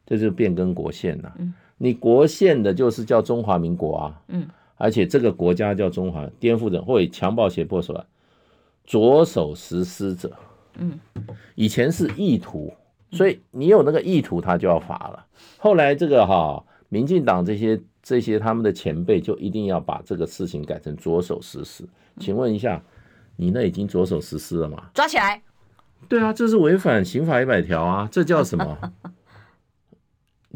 [0.08, 1.36] 这就是变更国线了、啊，
[1.78, 4.48] 你国线的就是叫中华民国啊，嗯，
[4.78, 8.06] 而且这个国家叫中华，颠覆者或以强暴胁迫手段
[8.86, 10.32] 着手实施者，
[10.78, 10.98] 嗯，
[11.56, 12.74] 以前是意图，
[13.12, 15.26] 所以你有那个意图，他就要罚了。
[15.58, 21.84] 后来这个哈，民进党这些这些他们的前辈就一定要把这个事情改成着手实施。
[22.18, 22.82] 请问一下，
[23.36, 24.86] 你那已经着手实施了吗？
[24.94, 25.42] 抓起来。
[26.08, 28.94] 对啊，这是违反刑法一百条啊，这叫什么？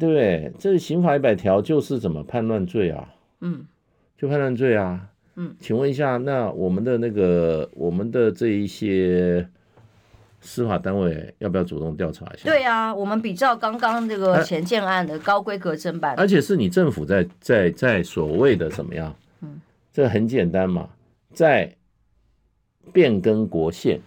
[0.02, 0.52] 对不对？
[0.58, 3.08] 这刑法一百条就是怎么叛乱罪啊？
[3.42, 3.64] 嗯，
[4.18, 5.08] 就叛乱罪啊。
[5.36, 9.48] 嗯，请问一下，那我们的那个我们的这一些
[10.40, 12.50] 司法单位要不要主动调查一下？
[12.50, 19.16] 对啊，我们比照刚刚这个前建案的高规格侦办，而且是你政府在在在所谓的怎么样？
[19.42, 19.62] 嗯，
[19.94, 20.90] 这很简单嘛，
[21.32, 21.72] 在
[22.92, 24.00] 变更国宪。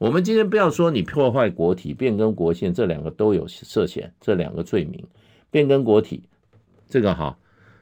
[0.00, 5.06] 嗯，我们今天不要说你破坏国体、变更国宪，这两个都有涉嫌这两个罪名。
[5.50, 6.24] 变更国体，
[6.88, 7.36] 这个哈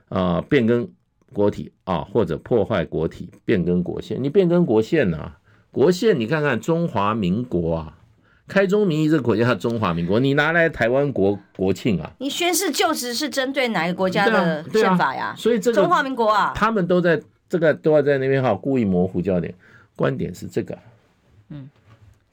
[0.09, 0.89] 啊、呃，变更。
[1.31, 4.17] 国体啊，或者破坏国体，变更国宪。
[4.23, 5.39] 你变更国宪呐、啊？
[5.71, 7.99] 国宪你看看中华民国啊，
[8.47, 12.11] 开宗明义这个国家叫中华民国，你拿来台湾国国庆啊？
[12.19, 15.27] 你宣誓就职是针对哪个国家的宪法呀？
[15.27, 19.55] 啊啊、所以这个中华民国啊，他们都在这个都要在那边哈，故意模糊焦点。
[19.95, 20.81] 观点是这个，嗯，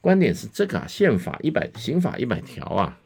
[0.06, 2.96] 观点是这个啊，宪法一百，刑法一百条啊。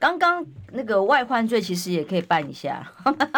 [0.00, 2.84] 刚刚那个外患罪其实也可以办一下，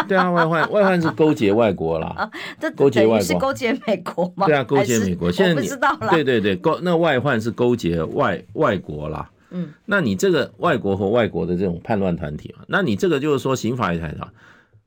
[0.08, 4.46] 对啊，外患外患是勾结外国啦，啊 这勾结外国是勾结美国吗？
[4.46, 5.30] 对啊，勾结美国。
[5.30, 6.08] 现在你不知道了。
[6.08, 9.30] 对对对，勾那外患是勾结外外国啦。
[9.50, 14.08] 嗯，那你这个外国和外国的这种叛乱团体嘛，那你这个就是说刑法一条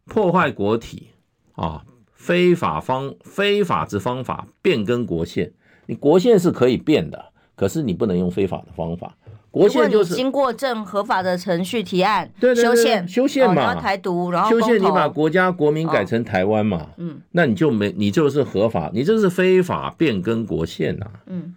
[0.06, 1.10] 破坏国体
[1.54, 1.84] 啊，
[2.16, 5.52] 非法方非法之方法变更国宪，
[5.86, 7.29] 你国宪是可以变的，
[7.60, 9.14] 可是你不能用非法的方法。
[9.52, 21.54] 国宪就是经过正合法的程序提案，对对对修宪修宪嘛，台独，然后修宪，你把国家国民改成台湾嘛，嗯，那你就没你就是合法，你这是非法变更国宪呐，嗯，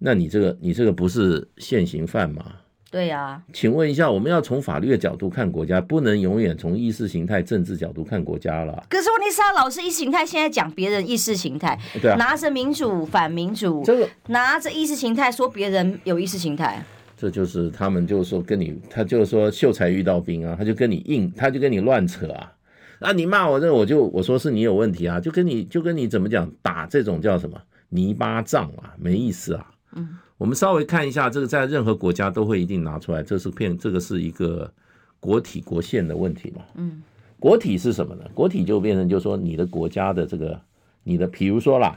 [0.00, 2.44] 那你这个你这个不是现行犯吗？
[2.90, 8.84] 对呀，请问一下，我们要从法律的角度看国家，不能永远从意识形态、政治角度看国家了。
[8.90, 16.84] 可是问题是，他老是意识形态，现在讲别人意识形态，对啊，拿着民主反民主，这个拿着意识形态说别人有意识形态。
[17.16, 22.52] 这就是他们就是说跟你，他就是说秀才遇到兵啊，他就跟你硬，他就跟你乱扯啊，
[22.98, 27.60] 啊你骂我这我就我说是你有问题啊，就跟你就跟你怎么讲打这种叫什么
[27.90, 29.66] 泥巴仗啊，没意思啊。
[29.94, 34.72] 嗯，我们稍微看一下这个，在任何国家都会一定拿出来，这是骗这个是一个
[35.20, 36.62] 国体国宪的问题嘛。
[36.76, 37.02] 嗯，
[37.38, 38.24] 国体是什么呢？
[38.32, 40.58] 国体就变成就是说你的国家的这个
[41.02, 41.94] 你的，比如说啦，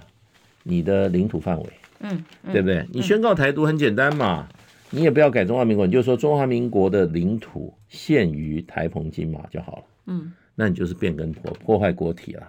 [0.61, 2.21] 你的领土范围，嗯，
[2.51, 2.85] 对不对？
[2.91, 4.45] 你宣告台独很简单嘛。
[4.89, 9.83] 你也不要改中华民国，你就说中华民国的领土限于台澎金马就好了。
[10.07, 12.43] 嗯，那你就是变更破破坏国体了。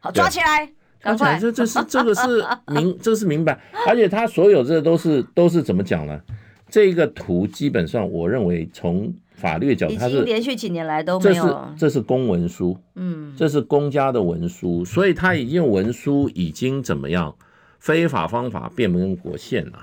[0.00, 0.72] 好，抓起来，
[1.06, 1.38] 赶快。
[1.38, 3.60] 这这是这个是明， 这是明白。
[3.86, 6.20] 而且他所有这都是都是怎么讲呢？
[6.68, 11.44] 这个图基本上，我认为从法律角度，它是连续几年来都没有。
[11.44, 17.34] 这是这是公文书，嗯，这是公家的文书，所以他已经文书已经怎么样？
[17.78, 19.78] 非法方法变更国宪了。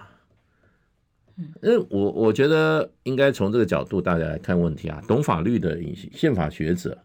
[1.61, 5.80] 因为我我觉得应该从这个角度大家来看问题啊，懂法律的
[6.11, 6.97] 宪法学者，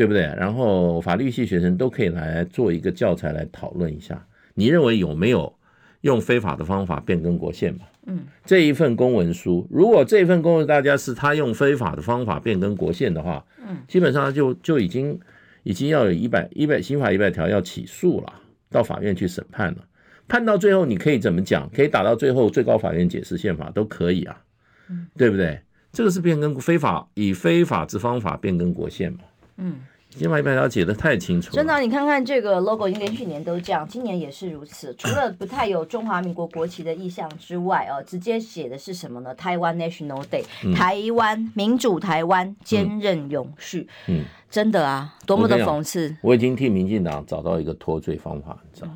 [0.00, 0.22] 对不对？
[0.22, 5.52] 然后法律系学生都可以来做一个教材来讨论一下，你认为有没有
[6.00, 7.80] 用非法的方法变更国宪嘛？
[8.06, 15.20] 嗯，这一份公文书，如果这份公文大家是他用非法的方法变更国宪的话，嗯，基本上就就已经
[15.64, 18.32] 已经要有一百一百刑法一百条要起诉了，
[18.70, 19.84] 到法院去审判了。
[20.26, 21.68] 判到最后，你可以怎么讲？
[21.68, 24.42] 可以打到最后，最高法院解释宪法都可以啊，
[24.88, 25.60] 嗯，对不对？
[25.92, 29.18] 这个是变更非法，以非法之方法变更国宪嘛，
[29.56, 29.74] 嗯，
[30.18, 31.54] 宪法一百条写得太清楚了。
[31.54, 34.94] 真的，你看看这个 logo，已经连续年都这样，今年也是如此。
[34.98, 39.34] 除了不太有中华民国国旗的意象之外，哦，直接写的是什么呢？
[39.34, 40.44] 台湾 National Day，
[40.74, 43.88] 台湾民主，台湾坚韧永续。
[44.08, 46.16] 嗯，真的啊，多么的讽刺！
[46.22, 48.88] 我已经替民进党找到一个脱罪方法，你知道。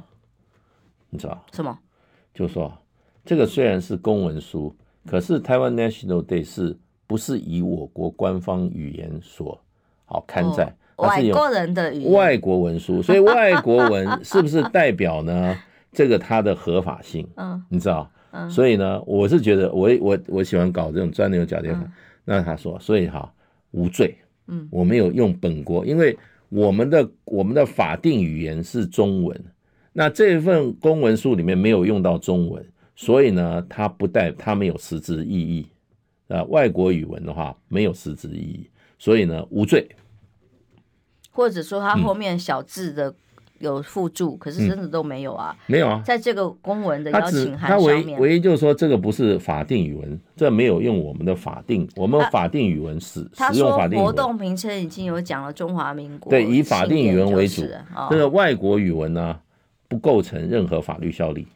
[1.10, 1.78] 你知道什么？
[2.34, 2.76] 就说
[3.24, 4.74] 这个虽然是公文书，
[5.06, 9.62] 可是台湾 National Day 是不是以我国官方语言所
[10.06, 10.74] 好刊载？
[10.96, 15.56] 外国人的语言，外国文书， 所以外国文 是不是代表呢？
[15.92, 17.28] 这个它的合法性？
[17.36, 18.10] 嗯，你知道？
[18.32, 21.76] 嗯，所以呢，我是觉得我我我喜欢搞这种钻牛角尖。
[22.24, 23.32] 那他说，所以哈
[23.70, 24.16] 无罪。
[24.46, 26.18] 嗯，我没有用本国，因为
[26.48, 29.40] 我们的我们的法定语言是中文。
[29.92, 32.62] 那这份公文书里面没有用到中文，
[32.96, 35.66] 所以呢，它不带它没有实质意义，
[36.28, 38.68] 啊，外国语文的话没有实质意义，
[38.98, 39.88] 所以呢无罪，
[41.34, 43.12] 或者说他后面小字的
[43.58, 54.06] 有附注，嗯、可是真的都没有啊，没有啊，在这个公文的邀请函上面，他唯唯一就是说这个不是法定语文，这没有用我们的法定，我们法定语文使使用法定语文。
[54.06, 57.62] 活动名称已经有讲了中华民国，对，以法定语文为主，
[58.10, 59.36] 这个外国语文呢
[59.88, 61.46] 不构成任何法律效力。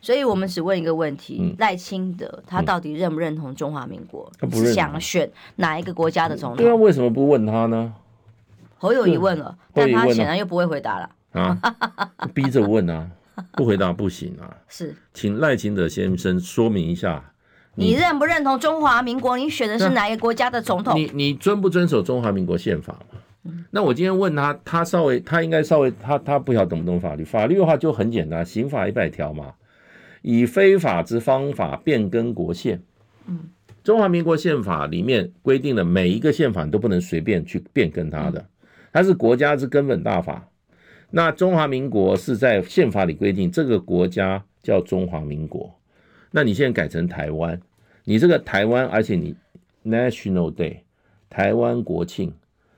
[0.00, 4.30] 所以我们只问一个问题：赖、嗯、清德他到底认不认同中华民国？
[4.38, 6.58] 他不认，想选哪一个国家的总统？
[6.58, 7.92] 对啊，为什么不问他呢？
[8.78, 11.58] 侯友宜问了，但他显然又不会回答了啊！
[12.34, 13.10] 逼着问啊，
[13.52, 14.56] 不回答不行啊！
[14.68, 17.32] 是，请赖清德先生说明一下
[17.74, 19.36] 你，你认不认同中华民国？
[19.36, 20.98] 你选的是哪一个国家的总统？
[20.98, 23.20] 你你遵不遵守中华民国宪法嘛？
[23.44, 27.24] 嗯、那我今天问他，他稍微他应该稍微他他不晓得懂不懂法律？
[27.24, 29.54] 法律的话就很简单，刑法一百条嘛。
[30.22, 32.82] 以非法之方法变更国宪，
[33.28, 33.50] 嗯，
[33.84, 38.44] 中华民国宪法里面规定的每一个宪法都不能随便去变更它的，
[38.96, 40.48] 它是国家之根本大法。
[41.10, 45.78] 那中华民国是在宪法里规定这个国家叫中华民国，
[46.30, 47.60] 那你现在改成台湾，
[48.04, 49.36] 你这个台湾，而且你
[49.84, 50.78] National Day
[51.28, 52.32] 台湾国庆，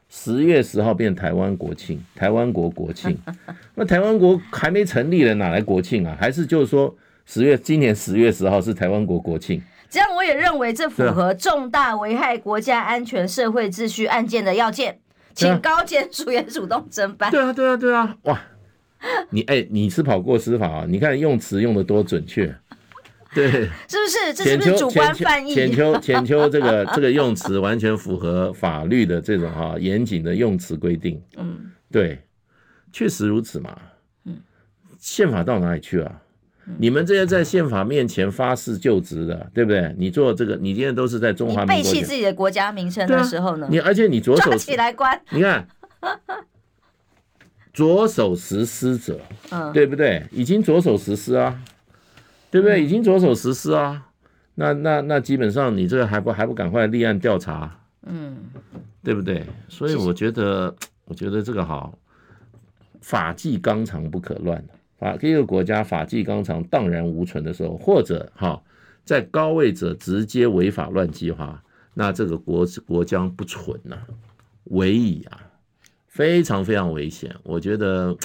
[0.09, 3.17] 十月十号变台湾国庆，台湾国国庆，
[3.77, 6.17] 那台湾国还没成立了，哪来国庆啊？
[6.19, 6.93] 还是就是说？
[7.27, 14.99] 十月，今年十月十号是台湾国国庆，这样我也认为这符合重大危害国家安全、社会秩序案件的要件，
[15.39, 17.31] 请高检署也主动侦办。
[17.31, 18.41] 对啊，对啊，对啊，哇，
[19.31, 20.87] 你哎，你是跑过司法啊？
[20.89, 22.53] 你看用词用的多准确，
[23.33, 24.35] 对，是不是？
[24.35, 25.55] 这是不是主观翻译？
[25.55, 31.23] 浅秋，浅秋，这个 这个用词完全符合法律的这种哈严谨的用词规定。
[31.37, 32.21] 嗯，对，
[32.93, 33.79] 确实如此嘛。
[34.25, 34.37] 嗯，
[34.99, 36.21] 宪法到哪里去了？
[36.77, 39.95] 你们这些在宪法面前发誓就职的，对不对？
[39.97, 43.67] 你做这个，你今天都是在中华民国背弃自己的国家名称的时候呢？
[43.67, 45.67] 啊、你而且你左手 起来关，你看
[47.73, 49.19] 左手实施者，
[49.51, 50.27] 嗯，对不对？
[50.31, 51.59] 已经左手实施啊，
[52.51, 52.85] 对不对？
[52.85, 54.07] 已经左手实施啊，
[54.57, 58.37] 那那那基本上你这个还不还不赶快立案调查，嗯，
[59.03, 59.45] 对不对？
[59.69, 61.97] 所以我觉得，我觉得这个好，
[63.01, 64.63] 法纪纲常不可乱。
[64.99, 68.63] 法一个国家法纪纲常荡然无存的时候，或者哈
[69.05, 71.63] 在高位者直接违法乱纪哈，
[71.95, 73.97] 那这个国国将不存呐、
[74.65, 75.41] 危矣啊，
[76.07, 78.17] 非常非常危险，我觉得。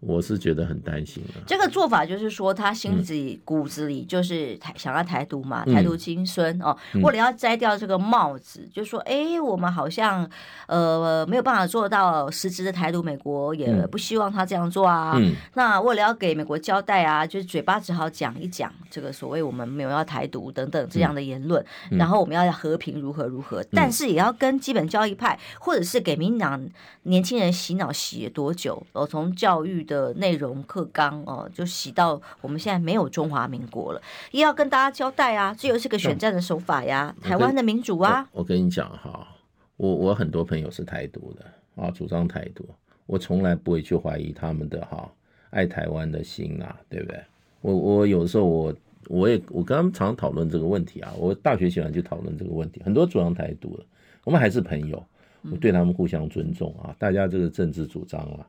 [0.00, 1.40] 我是觉得很担心的。
[1.46, 6.76] 这个做法就是说，他心里骨子里就是台想要台独嘛，台独金孙哦。
[7.02, 10.28] 为了要摘掉这个帽子，就说哎，我们好像
[10.66, 15.18] 呃没有办法做到实质的台独，美国也不希望他这样做啊。
[15.54, 26.62] 那为了要给美国交代啊，就是嘴巴只好讲一讲这个所谓我们没有要台独等等这样的言论，然后我们要和平如何如何，但是也要跟基本教义派或者是给民进党
[27.04, 28.86] 年轻人洗脑洗了多久？
[28.92, 29.93] 哦，从教育的。
[29.94, 37.14] 的内容课纲哦，就洗到我们现在没有中华民国了，也要跟大家交代啊，这又是个选战的手法呀。
[37.22, 39.28] 台湾的民主啊，我跟你讲哈，
[39.76, 41.44] 我我很多朋友是台独的
[41.76, 42.66] 啊，主张台独，
[43.06, 45.08] 我从来不会去怀疑他们的哈
[45.50, 47.22] 爱台湾的心啊，对不对？
[47.60, 48.74] 我我有时候我
[49.08, 53.84] 我也我跟他们常常讨论这个问题啊，我大学喜欢去讨论这个问题，很多主张台独的，
[54.24, 55.02] 我们还是朋友，
[55.50, 58.46] 我对他们互相尊重啊，大家这个政治主张啊。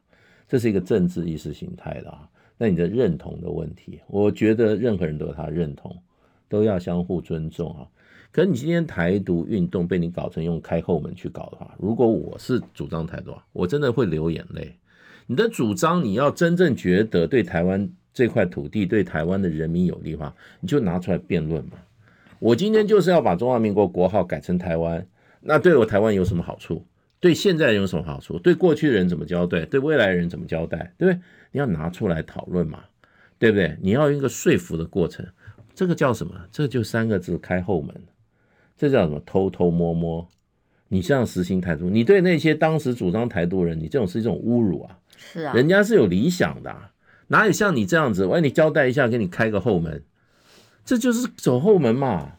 [0.48, 5.96] 这是一个政治意识形态的啊，那你的认同的问题，我觉得任何人都有他认同，
[6.48, 7.88] 都要相互尊重啊。
[8.32, 14.76] 可是你今天台独运动被你搞成用开后门去搞的话，如果我是主张台独，我真的会流眼泪。
[15.26, 21.78] 你的主张你要真正觉得对台湾这块土地、对台湾的人民有利的话，你就拿出来辩论嘛。
[22.40, 25.08] 我今天就是要把中华民国国号改成台湾，
[25.42, 26.86] 那对我台湾有什么好处？
[27.20, 28.38] 对现在人有什么好处？
[28.40, 29.66] 对过去的人怎么交代？
[29.66, 30.94] 对未来人怎么交代？
[30.98, 31.22] 对不对？
[31.52, 32.84] 你要拿出来讨论嘛，
[33.40, 33.78] 对不对？
[33.82, 35.26] 你要一个说服的过程，
[35.74, 36.36] 这个叫什么？
[36.52, 37.96] 这就三个字：开后门。
[38.78, 39.22] 这叫什么？
[39.26, 40.28] 偷偷摸摸。
[40.88, 45.00] 你这样实行台独，你对那些当时主张台独人，你这种是一种侮辱啊！
[45.18, 46.76] 是啊，人家是有理想的，
[47.28, 48.26] 哪有像你这样子？
[48.26, 50.04] 我给你交代一下，给你开个后门，
[50.86, 52.34] 这就是走后门嘛。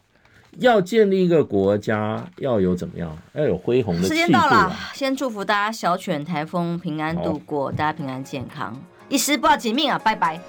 [0.59, 3.17] 要建立一个国家，要有怎么样？
[3.35, 4.09] 要有恢宏的。
[4.09, 8.75] 时间到了，先祝福大家小犬台风平安度过，大家平安健康，
[9.09, 9.99] 一时不要紧命啊！
[9.99, 10.41] 拜拜。